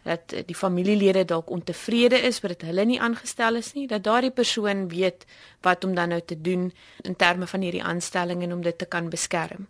dat 0.02 0.32
die 0.46 0.56
familielede 0.56 1.24
dalk 1.24 1.50
ontevrede 1.50 2.20
is 2.24 2.40
omdat 2.40 2.62
hulle 2.62 2.84
nie 2.84 3.00
aangestel 3.00 3.56
is 3.60 3.72
nie, 3.76 3.86
dat 3.86 4.04
daardie 4.04 4.32
persoon 4.32 4.88
weet 4.88 5.26
wat 5.60 5.84
om 5.84 5.94
dan 5.94 6.08
nou 6.08 6.20
te 6.24 6.40
doen 6.40 6.72
in 7.02 7.16
terme 7.16 7.46
van 7.46 7.60
hierdie 7.60 7.84
aanstelling 7.84 8.42
en 8.42 8.52
om 8.52 8.62
dit 8.62 8.78
te 8.78 8.86
kan 8.86 9.08
beskerm. 9.08 9.68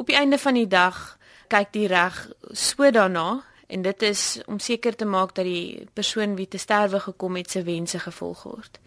Op 0.00 0.06
die 0.06 0.16
einde 0.16 0.38
van 0.38 0.56
die 0.56 0.68
dag 0.68 1.18
kyk 1.52 1.72
die 1.74 1.86
reg 1.90 2.22
so 2.56 2.88
daarna 2.90 3.42
en 3.68 3.82
dit 3.84 4.02
is 4.02 4.40
om 4.48 4.56
seker 4.58 4.96
te 4.96 5.04
maak 5.04 5.34
dat 5.36 5.44
die 5.44 5.88
persoon 5.92 6.38
wie 6.38 6.48
te 6.48 6.58
sterwe 6.58 7.02
gekom 7.04 7.36
het 7.36 7.50
se 7.50 7.60
wense 7.66 8.00
gevolg 8.00 8.46
word. 8.48 8.78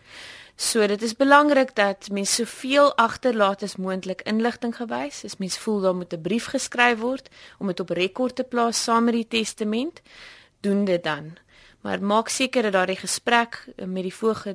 So 0.57 0.87
dit 0.89 1.05
is 1.05 1.13
belangrik 1.15 1.75
dat 1.77 2.09
mens 2.09 2.33
soveel 2.35 2.95
agterlaat 2.97 3.61
as 3.61 3.77
moontlik 3.77 4.25
inligting 4.25 4.73
gewys. 4.75 5.21
As 5.23 5.37
mens 5.37 5.57
voel 5.61 5.79
daar 5.85 5.95
moet 5.95 6.13
'n 6.13 6.21
brief 6.21 6.49
geskryf 6.55 6.99
word 6.99 7.29
om 7.59 7.67
dit 7.67 7.79
op 7.79 7.89
rekord 7.89 8.35
te 8.35 8.43
plaas 8.43 8.83
saam 8.83 9.03
met 9.03 9.13
die 9.13 9.27
testament 9.27 10.01
doen 10.61 10.85
dit 10.85 11.03
dan. 11.03 11.37
Maar 11.83 12.03
maak 12.03 12.29
seker 12.31 12.63
dat 12.63 12.71
daardie 12.71 12.95
gesprek 12.95 13.65
eh, 13.75 13.85
met 13.85 14.03
die 14.03 14.13
voog 14.15 14.45
uh, 14.47 14.53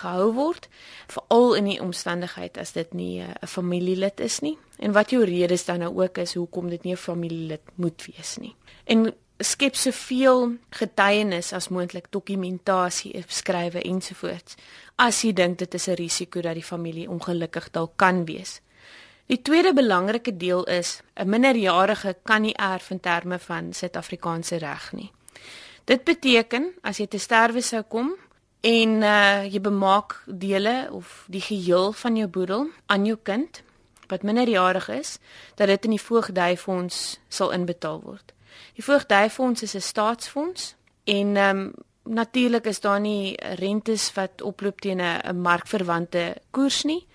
gehou 0.00 0.32
word, 0.36 0.68
veral 1.08 1.54
in 1.56 1.64
die 1.64 1.80
omstandigheid 1.80 2.58
as 2.60 2.74
dit 2.76 2.92
nie 2.92 3.20
eh, 3.20 3.28
'n 3.28 3.44
uh, 3.44 3.48
familielid 3.48 4.20
is 4.20 4.40
nie 4.40 4.58
en 4.78 4.92
wat 4.92 5.10
jou 5.10 5.24
redes 5.24 5.64
dan 5.64 5.78
nou 5.78 6.02
ook 6.02 6.18
is 6.18 6.34
hoekom 6.34 6.68
dit 6.68 6.82
nie 6.82 6.92
'n 6.92 6.96
familielid 6.96 7.64
moet 7.74 8.04
wees 8.06 8.36
nie. 8.36 8.54
En 8.84 9.14
skep 9.38 9.74
soveel 9.74 10.56
getuienis 10.70 11.52
as 11.52 11.68
moontlik, 11.68 12.06
dokumentasie, 12.10 13.24
skrywe 13.26 13.82
ensovoorts. 13.82 14.54
As 14.96 15.22
jy 15.22 15.32
dink 15.32 15.58
dit 15.58 15.74
is 15.74 15.88
'n 15.88 15.94
risiko 15.94 16.40
dat 16.40 16.54
die 16.54 16.62
familie 16.62 17.10
ongelukkig 17.10 17.70
dalk 17.70 17.92
kan 17.96 18.24
wees. 18.24 18.60
Die 19.26 19.42
tweede 19.42 19.72
belangrike 19.72 20.36
deel 20.36 20.64
is 20.64 21.00
'n 21.14 21.28
minderjarige 21.28 22.16
kan 22.22 22.42
nie 22.42 22.54
erf 22.56 22.90
in 22.90 23.00
terme 23.00 23.38
van 23.38 23.72
Suid-Afrikaanse 23.72 24.56
reg 24.56 24.92
nie. 24.92 25.10
Dit 25.88 26.04
beteken 26.04 26.74
as 26.84 26.98
jy 27.00 27.06
te 27.08 27.18
sterwe 27.20 27.62
sou 27.64 27.80
kom 27.88 28.10
en 28.60 28.90
uh 29.00 29.46
jy 29.48 29.60
bemaak 29.64 30.18
dele 30.26 30.90
of 30.92 31.24
die 31.32 31.40
geheel 31.40 31.94
van 31.96 32.18
jou 32.18 32.26
boedel 32.28 32.66
aan 32.92 33.06
jou 33.08 33.16
kind, 33.22 33.62
wat 34.12 34.22
minderjarig 34.22 34.88
is, 34.92 35.16
dat 35.56 35.72
dit 35.72 35.88
in 35.88 35.96
die 35.96 36.02
voogdyfonds 36.02 37.18
sal 37.32 37.54
inbetaal 37.56 38.02
word. 38.04 38.34
Die 38.76 38.84
voogdyfonds 38.84 39.62
is 39.62 39.74
'n 39.74 39.80
staatsfonds 39.80 40.74
en 41.04 41.36
ehm 41.36 41.58
um, 41.58 41.72
natuurlik 42.08 42.66
is 42.66 42.80
daar 42.80 43.00
nie 43.00 43.36
rentes 43.36 44.12
wat 44.12 44.42
oploop 44.42 44.80
teen 44.80 45.00
'n 45.00 45.40
markverwante 45.40 46.36
koers 46.50 46.84
nie 46.84 47.06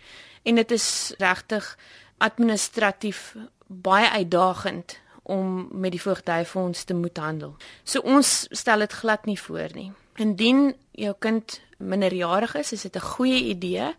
en 0.43 0.55
dit 0.55 0.71
is 0.71 1.13
regtig 1.17 1.77
administratief 2.17 3.36
baie 3.67 4.09
uitdagend 4.09 5.02
om 5.23 5.67
met 5.71 5.91
die 5.91 6.01
voogdyfonds 6.01 6.83
te 6.83 6.93
moet 6.93 7.17
handel. 7.17 7.55
So 7.83 7.99
ons 7.99 8.47
stel 8.51 8.79
dit 8.79 8.93
glad 8.93 9.25
nie 9.25 9.39
voor 9.39 9.69
nie. 9.73 9.91
Indien 10.15 10.73
jou 10.91 11.15
kind 11.19 11.62
minderjarig 11.77 12.55
is, 12.55 12.71
is 12.71 12.81
dit 12.81 12.95
'n 12.95 13.09
goeie 13.15 13.43
idee 13.43 13.95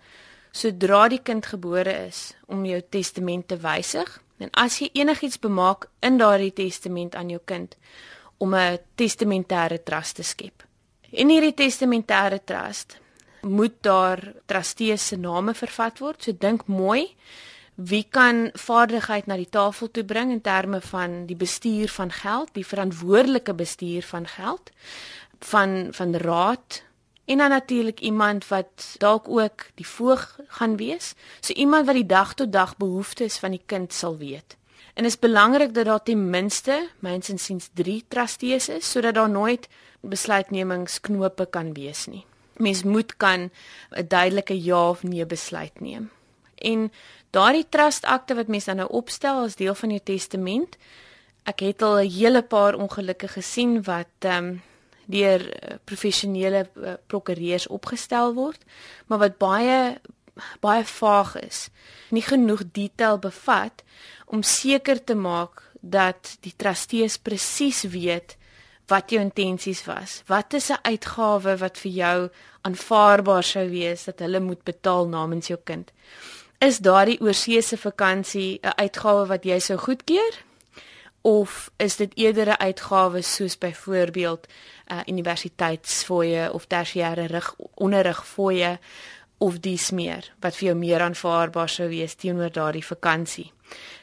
sodra 0.54 1.08
die 1.08 1.22
kind 1.22 1.46
gebore 1.46 2.06
is 2.06 2.34
om 2.46 2.64
jou 2.64 2.80
testament 2.90 3.48
te 3.48 3.56
wysig. 3.56 4.20
En 4.38 4.50
as 4.52 4.78
jy 4.78 4.90
enigiets 4.92 5.38
bemaak 5.38 5.88
in 6.00 6.18
daardie 6.18 6.52
testament 6.52 7.14
aan 7.14 7.28
jou 7.28 7.40
kind 7.44 7.76
om 8.38 8.54
'n 8.54 8.78
testamentêre 8.94 9.82
trust 9.82 10.14
te 10.16 10.22
skep. 10.22 10.62
In 11.10 11.28
hierdie 11.28 11.54
testamentêre 11.54 12.40
trust 12.44 12.98
moet 13.42 13.82
daar 13.82 14.32
trustees 14.46 15.06
se 15.06 15.16
name 15.16 15.54
vervat 15.54 15.98
word. 15.98 16.22
So 16.22 16.32
dink 16.32 16.66
mooi 16.66 17.14
wie 17.74 18.06
kan 18.10 18.50
vaardigheid 18.54 19.26
na 19.26 19.36
die 19.36 19.50
tafel 19.50 19.90
toe 19.90 20.04
bring 20.04 20.30
in 20.30 20.40
terme 20.40 20.80
van 20.80 21.26
die 21.26 21.36
bestuur 21.36 21.88
van 21.88 22.12
geld, 22.12 22.48
die 22.54 22.66
verantwoordelike 22.66 23.54
bestuur 23.54 24.02
van 24.02 24.26
geld 24.26 24.70
van 25.44 25.88
van 25.90 26.16
raad 26.16 26.82
en 27.24 27.38
dan 27.38 27.50
natuurlik 27.50 28.00
iemand 28.00 28.48
wat 28.48 28.94
dalk 28.98 29.28
ook 29.28 29.66
die 29.74 29.86
voog 29.86 30.38
gaan 30.46 30.76
wees. 30.76 31.14
So 31.40 31.52
iemand 31.52 31.86
wat 31.86 31.94
die 31.94 32.06
dag 32.06 32.34
tot 32.34 32.52
dag 32.52 32.76
behoeftes 32.76 33.38
van 33.38 33.50
die 33.50 33.62
kind 33.66 33.92
sal 33.92 34.16
weet. 34.16 34.56
En 34.94 35.04
is 35.04 35.18
belangrik 35.18 35.74
dat 35.74 35.84
daar 35.84 36.02
ten 36.02 36.30
minste 36.30 36.88
myns 36.98 37.28
insiens 37.28 37.70
3 37.74 38.04
trustees 38.08 38.68
is 38.68 38.90
sodat 38.90 39.14
daar 39.14 39.30
nooit 39.30 39.68
besluitnemingsknope 40.00 41.46
kan 41.50 41.72
wees 41.72 42.06
nie. 42.06 42.24
Mens 42.56 42.82
moet 42.82 43.16
kan 43.16 43.50
'n 43.90 44.06
duidelike 44.08 44.62
ja 44.62 44.88
of 44.88 45.02
nee 45.02 45.26
besluit 45.26 45.80
neem. 45.80 46.10
En 46.54 46.92
daardie 47.34 47.66
trust 47.68 48.06
akte 48.06 48.36
wat 48.38 48.50
mens 48.52 48.68
dan 48.70 48.82
nou 48.82 48.88
opstel 48.94 49.44
as 49.44 49.58
deel 49.58 49.74
van 49.74 49.90
jou 49.90 50.02
testament, 50.12 50.78
ek 51.44 51.60
het 51.60 51.82
al 51.82 51.98
'n 52.02 52.10
hele 52.10 52.42
paar 52.42 52.74
ongelukke 52.74 53.28
gesien 53.28 53.82
wat 53.82 54.14
ehm 54.20 54.44
um, 54.44 54.62
deur 55.06 55.42
eh, 55.52 55.76
professionele 55.84 56.64
uh, 56.76 56.94
prokureurs 57.06 57.66
opgestel 57.66 58.34
word, 58.34 58.64
maar 59.06 59.18
wat 59.18 59.38
baie 59.38 60.00
baie 60.60 60.84
vaag 60.84 61.36
is. 61.36 61.68
Nie 62.10 62.22
genoeg 62.22 62.64
detail 62.72 63.18
bevat 63.18 63.84
om 64.26 64.42
seker 64.42 65.04
te 65.04 65.14
maak 65.14 65.62
dat 65.80 66.36
die 66.40 66.54
trustees 66.56 67.18
presies 67.18 67.82
weet 67.82 68.36
wat 68.90 69.10
jou 69.10 69.20
intensies 69.22 69.84
was. 69.84 70.22
Wat 70.26 70.54
is 70.54 70.70
'n 70.70 70.82
uitgawe 70.82 71.56
wat 71.56 71.78
vir 71.78 71.92
jou 71.92 72.30
aanvaarbaar 72.62 73.44
sou 73.44 73.68
wees 73.68 74.04
dat 74.04 74.18
hulle 74.18 74.40
moet 74.40 74.64
betaal 74.64 75.08
namens 75.08 75.46
jou 75.46 75.58
kind? 75.64 75.92
Is 76.58 76.78
daardie 76.78 77.20
oorseese 77.20 77.76
vakansie 77.76 78.58
'n 78.62 78.72
uitgawe 78.76 79.26
wat 79.26 79.44
jy 79.44 79.58
sou 79.58 79.78
goedkeur? 79.78 80.34
Of 81.20 81.70
is 81.76 81.96
dit 81.96 82.12
eerder 82.14 82.48
'n 82.48 82.60
uitgawe 82.60 83.22
soos 83.22 83.58
byvoorbeeld 83.58 84.46
uh, 84.92 85.00
universiteitsfooie 85.06 86.52
of 86.52 86.66
tersiêre 86.66 87.26
rig 87.26 87.54
onderrigfooie 87.74 88.78
of 89.38 89.58
dies 89.60 89.90
meer 89.90 90.32
wat 90.40 90.56
vir 90.56 90.66
jou 90.66 90.76
meer 90.76 91.00
aanvaarbaar 91.00 91.68
sou 91.68 91.88
wees 91.88 92.14
teenoor 92.14 92.52
daardie 92.52 92.86
vakansie? 92.86 93.52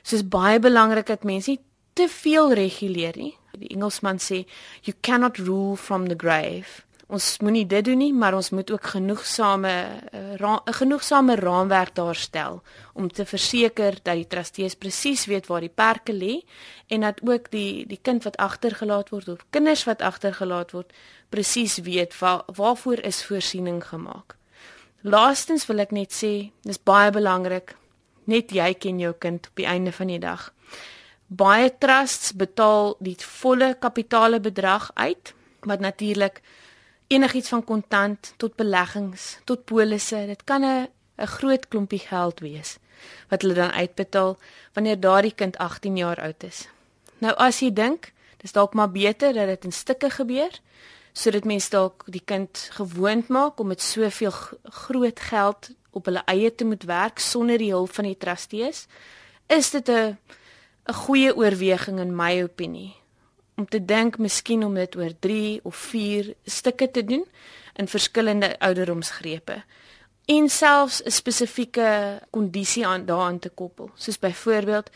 Soos 0.01 0.27
baie 0.27 0.59
belangrik 0.59 1.05
dat 1.05 1.23
mense 1.23 1.49
nie 1.49 1.59
te 1.93 2.07
veel 2.07 2.53
reguleer 2.53 3.17
nie. 3.17 3.37
Die 3.57 3.69
Engelsman 3.75 4.19
sê 4.19 4.45
you 4.81 4.93
cannot 5.01 5.37
rule 5.37 5.75
from 5.75 6.07
the 6.07 6.15
grave. 6.17 6.83
Ons 7.11 7.41
moenie 7.43 7.65
dit 7.67 7.83
doen 7.83 7.99
nie, 7.99 8.13
maar 8.15 8.37
ons 8.37 8.49
moet 8.55 8.69
ook 8.71 8.85
genoegsame 8.93 9.71
'n 10.15 10.43
uh, 10.43 10.57
genoegsame 10.65 11.35
raamwerk 11.35 11.95
daarstel 11.95 12.61
om 12.93 13.11
te 13.11 13.25
verseker 13.25 13.99
dat 14.03 14.15
die 14.15 14.27
trustees 14.27 14.75
presies 14.75 15.25
weet 15.25 15.47
waar 15.47 15.59
die 15.59 15.75
perke 15.75 16.13
lê 16.13 16.41
en 16.87 17.01
dat 17.01 17.19
ook 17.23 17.51
die 17.51 17.87
die 17.87 17.99
kind 18.01 18.23
wat 18.23 18.37
agtergelaat 18.37 19.09
word 19.09 19.27
of 19.27 19.45
kinders 19.49 19.83
wat 19.83 20.01
agtergelaat 20.01 20.71
word 20.71 20.93
presies 21.29 21.77
weet 21.77 22.19
waar 22.19 22.43
waarvoor 22.45 22.99
is 23.03 23.25
voorsiening 23.25 23.83
gemaak. 23.83 24.35
Laastens 25.01 25.65
wil 25.65 25.79
ek 25.79 25.91
net 25.91 26.13
sê, 26.13 26.51
dis 26.63 26.83
baie 26.83 27.11
belangrik 27.11 27.75
net 28.23 28.51
jy 28.51 28.73
ken 28.73 28.99
jou 28.99 29.13
kind 29.19 29.47
op 29.47 29.55
die 29.55 29.67
einde 29.67 29.91
van 29.91 30.07
die 30.07 30.19
dag. 30.19 30.53
Baie 31.27 31.71
trusts 31.77 32.33
betaal 32.33 32.95
die 32.99 33.17
volle 33.19 33.75
kapitale 33.79 34.39
bedrag 34.39 34.91
uit 34.93 35.33
wat 35.59 35.79
natuurlik 35.79 36.41
enigiets 37.11 37.49
van 37.51 37.63
kontant 37.63 38.33
tot 38.37 38.55
beleggings 38.55 39.37
tot 39.49 39.65
polisse 39.67 40.23
dit 40.27 40.43
kan 40.43 40.63
'n 40.63 40.87
'n 41.17 41.27
groot 41.37 41.67
klompie 41.67 41.99
geld 41.99 42.39
wees 42.39 42.77
wat 43.29 43.41
hulle 43.41 43.53
dan 43.53 43.71
uitbetaal 43.71 44.37
wanneer 44.73 44.99
daardie 44.99 45.35
kind 45.35 45.57
18 45.57 45.97
jaar 45.97 46.21
oud 46.21 46.43
is. 46.43 46.67
Nou 47.17 47.33
as 47.35 47.59
jy 47.59 47.73
dink, 47.73 48.13
dis 48.37 48.51
dalk 48.51 48.73
maar 48.73 48.91
beter 48.91 49.33
dat 49.33 49.47
dit 49.47 49.63
in 49.63 49.71
stukke 49.71 50.09
gebeur 50.09 50.59
sodat 51.13 51.43
mense 51.43 51.69
dalk 51.69 52.03
die 52.07 52.23
kind 52.25 52.69
gewoond 52.71 53.27
maak 53.27 53.59
om 53.59 53.67
met 53.67 53.81
soveel 53.81 54.31
groot 54.63 55.19
geld 55.19 55.69
op 55.91 56.05
hulle 56.05 56.23
eie 56.25 56.55
te 56.55 56.65
moet 56.65 56.83
werk 56.83 57.19
sonder 57.19 57.57
die 57.57 57.71
hulp 57.71 57.91
van 57.93 58.03
die 58.03 58.17
trustees. 58.17 58.87
Is 59.47 59.71
dit 59.71 59.89
'n 59.89 60.17
'n 60.87 60.93
goeie 60.93 61.35
oorweging 61.35 61.99
in 61.99 62.15
my 62.15 62.43
opinie 62.43 63.00
om 63.55 63.67
te 63.67 63.85
dink 63.85 64.17
miskien 64.17 64.63
om 64.63 64.73
dit 64.73 64.95
oor 64.95 65.13
3 65.19 65.59
of 65.63 65.75
4 65.75 66.33
stukke 66.43 66.91
te 66.91 67.03
doen 67.03 67.25
in 67.73 67.87
verskillende 67.87 68.59
ouderdomsgrepe. 68.59 69.63
En 70.25 70.49
selfs 70.49 71.03
'n 71.03 71.11
spesifieke 71.11 72.21
kondisie 72.29 72.87
aan 72.87 73.05
daaraan 73.05 73.39
te 73.39 73.49
koppel. 73.49 73.91
Soos 73.95 74.19
byvoorbeeld 74.19 74.89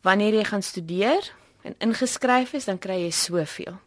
wanneer 0.00 0.34
jy 0.34 0.44
gaan 0.44 0.62
studeer 0.62 1.32
en 1.62 1.74
ingeskryf 1.78 2.52
is 2.52 2.64
dan 2.64 2.78
kry 2.78 3.02
jy 3.02 3.10
soveel. 3.10 3.78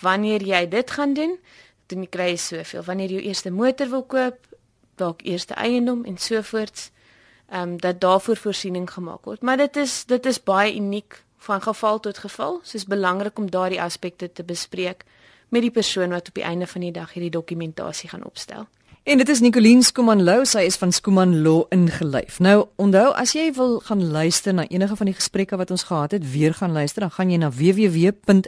Wanneer 0.00 0.42
jy 0.42 0.68
dit 0.68 0.90
gaan 0.90 1.14
doen 1.14 1.38
dan 1.86 2.08
kry 2.08 2.28
jy 2.32 2.36
soveel. 2.36 2.82
Wanneer 2.82 3.08
jy 3.08 3.14
jou 3.14 3.26
eerste 3.26 3.50
motor 3.50 3.88
wil 3.88 4.02
koop 4.02 4.46
dalk 4.94 5.22
eerste 5.22 5.54
eiendom 5.54 6.04
en 6.04 6.18
sovoorts 6.18 6.90
ehm 7.52 7.68
um, 7.68 7.76
dat 7.80 8.00
daarvoor 8.00 8.36
voorsiening 8.36 8.90
gemaak 8.90 9.24
word. 9.24 9.42
Maar 9.42 9.56
dit 9.56 9.76
is 9.76 10.04
dit 10.04 10.26
is 10.26 10.42
baie 10.42 10.74
uniek 10.74 11.24
van 11.42 11.62
geval 11.62 12.00
tot 12.00 12.18
geval. 12.18 12.60
So 12.62 12.76
is 12.76 12.84
belangrik 12.84 13.38
om 13.38 13.50
daardie 13.50 13.82
aspekte 13.82 14.32
te 14.32 14.44
bespreek 14.44 15.04
met 15.48 15.62
die 15.62 15.70
persoon 15.70 16.10
wat 16.10 16.28
op 16.28 16.34
die 16.34 16.44
einde 16.44 16.66
van 16.66 16.80
die 16.80 16.92
dag 16.92 17.12
hierdie 17.12 17.30
dokumentasie 17.30 18.08
gaan 18.08 18.24
opstel. 18.24 18.66
En 19.02 19.18
dit 19.18 19.28
is 19.28 19.40
Nicoline 19.42 19.82
Skuman 19.82 20.22
Lou, 20.22 20.44
sy 20.46 20.60
is 20.62 20.76
van 20.78 20.92
Skuman 20.94 21.42
Law 21.42 21.64
ingelyf. 21.74 22.36
Nou, 22.38 22.70
onthou 22.78 23.10
as 23.18 23.32
jy 23.34 23.50
wil 23.56 23.80
gaan 23.82 23.98
luister 24.14 24.54
na 24.54 24.62
enige 24.70 24.94
van 24.96 25.10
die 25.10 25.16
gesprekke 25.16 25.58
wat 25.58 25.74
ons 25.74 25.82
gehad 25.88 26.14
het, 26.14 26.22
weer 26.30 26.54
gaan 26.54 26.70
luister, 26.70 27.02
dan 27.02 27.10
gaan 27.10 27.30
jy 27.34 27.38
na 27.42 27.50
www.rsg.co.za. 27.50 28.42